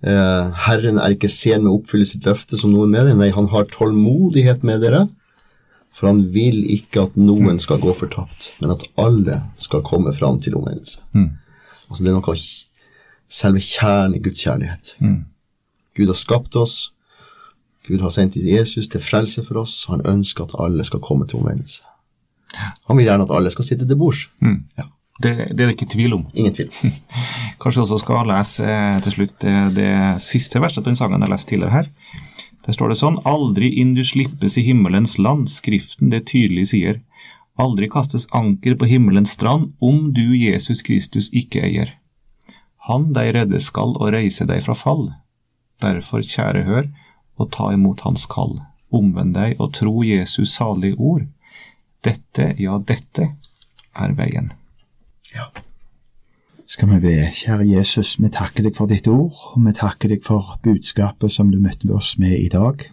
Eh, 0.00 0.60
Herren 0.66 0.98
er 0.98 1.14
ikke 1.14 1.28
sen 1.28 1.64
med 1.64 1.72
å 1.72 1.78
oppfylle 1.80 2.08
sitt 2.08 2.24
løfte 2.24 2.56
som 2.60 2.72
noen 2.72 2.92
med 2.92 3.08
det, 3.08 3.16
nei, 3.18 3.30
han 3.36 3.50
har 3.52 3.68
tålmodighet 3.68 4.64
med 4.66 4.80
dere, 4.84 5.04
for 5.92 6.08
han 6.08 6.22
vil 6.32 6.62
ikke 6.72 7.04
at 7.08 7.18
noen 7.20 7.58
skal 7.60 7.80
gå 7.82 7.92
fortapt, 7.96 8.52
men 8.62 8.72
at 8.72 8.86
alle 9.00 9.40
skal 9.60 9.84
komme 9.84 10.14
fram 10.16 10.38
til 10.40 10.56
omvendelse. 10.56 11.02
Mm. 11.12 11.34
Altså 11.90 12.04
Det 12.04 12.12
er 12.12 12.16
noe 12.16 12.32
av 12.32 12.40
selve 13.40 13.60
kjernen 13.60 14.16
i 14.16 14.22
Guds 14.24 14.46
kjærlighet. 14.46 14.94
Mm. 15.04 15.18
Gud 15.98 16.12
har 16.12 16.18
skapt 16.18 16.56
oss, 16.56 16.78
Gud 17.88 18.00
har 18.04 18.12
sendt 18.14 18.38
Jesus 18.38 18.88
til 18.88 19.02
frelse 19.02 19.42
for 19.44 19.60
oss, 19.64 19.84
han 19.90 20.04
ønsker 20.06 20.46
at 20.46 20.56
alle 20.62 20.84
skal 20.86 21.02
komme 21.04 21.26
til 21.28 21.42
omvendelse. 21.42 21.82
Han 22.88 22.98
vil 22.98 23.06
gjerne 23.06 23.26
at 23.26 23.34
alle 23.34 23.50
skal 23.52 23.66
sitte 23.66 23.86
til 23.88 23.98
bords. 23.98 24.28
Mm. 24.40 24.62
Ja. 24.78 24.88
Det, 25.20 25.34
det, 25.52 25.60
er 25.60 25.68
det 25.68 25.74
ikke 25.74 25.90
tvil 25.92 26.14
om. 26.16 26.24
Ingen 26.32 26.54
tvil. 26.56 26.70
Kanskje 27.60 27.84
også 27.84 28.00
skal 28.00 28.28
lese 28.30 28.64
eh, 28.64 28.98
til 29.04 29.16
slutt 29.18 29.36
det, 29.42 29.52
eh, 29.52 29.70
det 29.76 29.92
siste 30.24 30.62
verset 30.62 30.80
av 30.80 30.88
den 30.88 30.96
sangen 30.96 31.20
jeg 31.20 31.28
har 31.28 31.34
lest 31.34 31.50
tidligere 31.50 31.76
her. 31.76 31.90
Der 32.64 32.76
står 32.76 32.92
det 32.92 33.00
sånn 33.00 33.18
Aldri 33.28 33.68
inn 33.82 33.92
du 33.96 34.02
slippes 34.06 34.56
i 34.60 34.64
himmelens 34.64 35.18
land, 35.20 35.50
Skriften 35.52 36.12
det 36.12 36.26
tydelig 36.32 36.70
sier. 36.72 37.00
Aldri 37.60 37.90
kastes 37.92 38.28
anker 38.36 38.78
på 38.80 38.88
himmelens 38.88 39.34
strand, 39.36 39.74
om 39.80 40.12
du 40.16 40.32
Jesus 40.38 40.80
Kristus 40.86 41.28
ikke 41.36 41.64
eier. 41.66 41.96
Han 42.88 43.10
deg 43.16 43.34
redde 43.36 43.60
skal 43.60 43.92
og 43.98 44.14
reise 44.14 44.46
deg 44.48 44.64
fra 44.64 44.76
fall. 44.78 45.10
Derfor, 45.84 46.24
kjære, 46.24 46.64
hør, 46.64 46.88
og 47.40 47.50
ta 47.52 47.70
imot 47.74 48.06
hans 48.06 48.24
kall. 48.30 48.60
Omvend 48.92 49.36
deg 49.36 49.60
og 49.60 49.74
tro 49.76 50.00
Jesus 50.04 50.54
salige 50.56 50.96
ord. 50.96 51.28
Dette, 52.04 52.54
ja, 52.60 52.78
dette 52.80 53.34
er 54.00 54.16
veien. 54.16 54.52
Ja. 55.34 55.50
Skal 56.70 56.88
vi 56.90 57.00
be, 57.02 57.14
kjære 57.34 57.66
Jesus, 57.66 58.16
vi 58.22 58.30
takker 58.30 58.62
deg 58.66 58.76
for 58.78 58.90
ditt 58.90 59.08
ord, 59.10 59.34
og 59.54 59.62
vi 59.66 59.72
takker 59.74 60.12
deg 60.12 60.22
for 60.26 60.56
budskapet 60.62 61.32
som 61.34 61.50
du 61.50 61.58
møtte 61.62 61.90
oss 61.94 62.16
med 62.18 62.36
i 62.38 62.48
dag. 62.50 62.84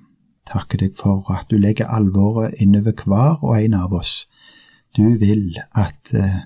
Takker 0.49 0.81
deg 0.81 0.95
for 0.97 1.27
at 1.33 1.49
du 1.51 1.57
legger 1.61 1.91
alvoret 1.93 2.57
innover 2.61 2.95
hver 3.05 3.43
og 3.43 3.57
en 3.59 3.75
av 3.77 3.93
oss. 3.93 4.25
Du 4.97 5.17
vil 5.21 5.59
at 5.77 6.13
eh, 6.17 6.39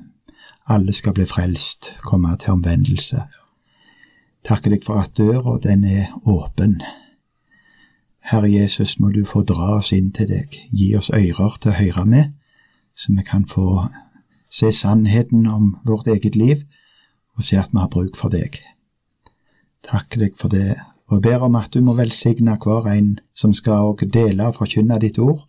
alle 0.67 0.93
skal 0.93 1.15
bli 1.15 1.27
frelst, 1.29 1.93
komme 2.03 2.33
til 2.41 2.57
omvendelse. 2.57 3.23
Takker 4.47 4.75
deg 4.75 4.83
for 4.83 4.99
at 4.99 5.15
døra, 5.17 5.55
den 5.63 5.85
er 5.85 6.11
åpen. 6.25 6.81
Herre 8.27 8.51
Jesus, 8.51 8.99
må 8.99 9.11
du 9.11 9.23
få 9.25 9.43
dra 9.47 9.77
oss 9.77 9.91
inn 9.95 10.11
til 10.11 10.29
deg. 10.29 10.55
Gi 10.71 10.93
oss 10.97 11.11
ører 11.15 11.57
til 11.61 11.71
å 11.71 11.79
høre 11.79 12.05
med, 12.05 12.33
så 12.95 13.13
vi 13.15 13.23
kan 13.27 13.47
få 13.47 13.87
se 14.51 14.71
sannheten 14.71 15.47
om 15.47 15.77
vårt 15.85 16.07
eget 16.07 16.35
liv, 16.35 16.63
og 17.37 17.43
se 17.43 17.57
at 17.57 17.71
vi 17.71 17.79
har 17.79 17.89
bruk 17.89 18.17
for 18.19 18.29
deg. 18.29 18.59
Takk 19.87 20.19
deg 20.19 20.35
for 20.37 20.51
det, 20.51 20.75
og 21.07 21.17
jeg 21.17 21.21
ber 21.21 21.47
om 21.47 21.55
at 21.55 21.73
du 21.73 21.81
må 21.81 21.95
velsigne 21.97 22.57
hver 22.61 22.87
en 22.91 23.15
som 23.35 23.53
skal 23.53 23.95
dele 24.13 24.47
og 24.47 24.55
forkynne 24.59 24.99
ditt 24.99 25.19
ord 25.19 25.41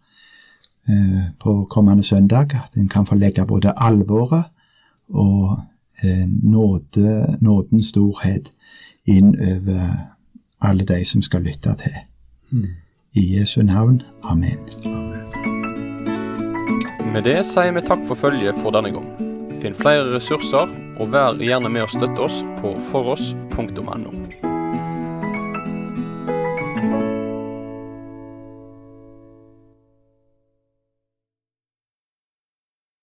eh, 0.88 1.35
på 1.41 1.67
kommende 1.71 2.03
søndag, 2.03 2.55
at 2.55 2.79
en 2.79 2.88
kan 2.88 3.07
få 3.07 3.15
legge 3.15 3.47
både 3.47 3.75
alvoret 3.77 4.45
og 5.09 5.59
eh, 6.03 6.27
nåde, 6.27 7.37
nådens 7.41 7.93
storhet 7.93 8.53
inn 9.07 9.35
over 9.37 10.12
alle 10.62 10.85
de 10.85 11.05
som 11.05 11.23
skal 11.23 11.43
lytte 11.43 11.75
til. 11.79 11.99
I 13.15 13.38
Jesu 13.38 13.62
navn. 13.62 14.03
Amen. 14.23 15.12
Med 17.12 17.27
det 17.29 17.42
sier 17.44 17.75
vi 17.77 17.83
takk 17.85 18.07
for 18.09 18.16
følget 18.16 18.57
for 18.62 18.72
denne 18.72 18.88
gang. 18.94 19.11
Finn 19.61 19.77
flere 19.77 20.14
ressurser, 20.14 20.72
og 20.96 21.12
vær 21.12 21.37
gjerne 21.44 21.68
med 21.68 21.85
å 21.85 21.92
støtte 21.92 22.25
oss 22.25 22.40
på 22.62 22.72
foross.no. 22.88 24.22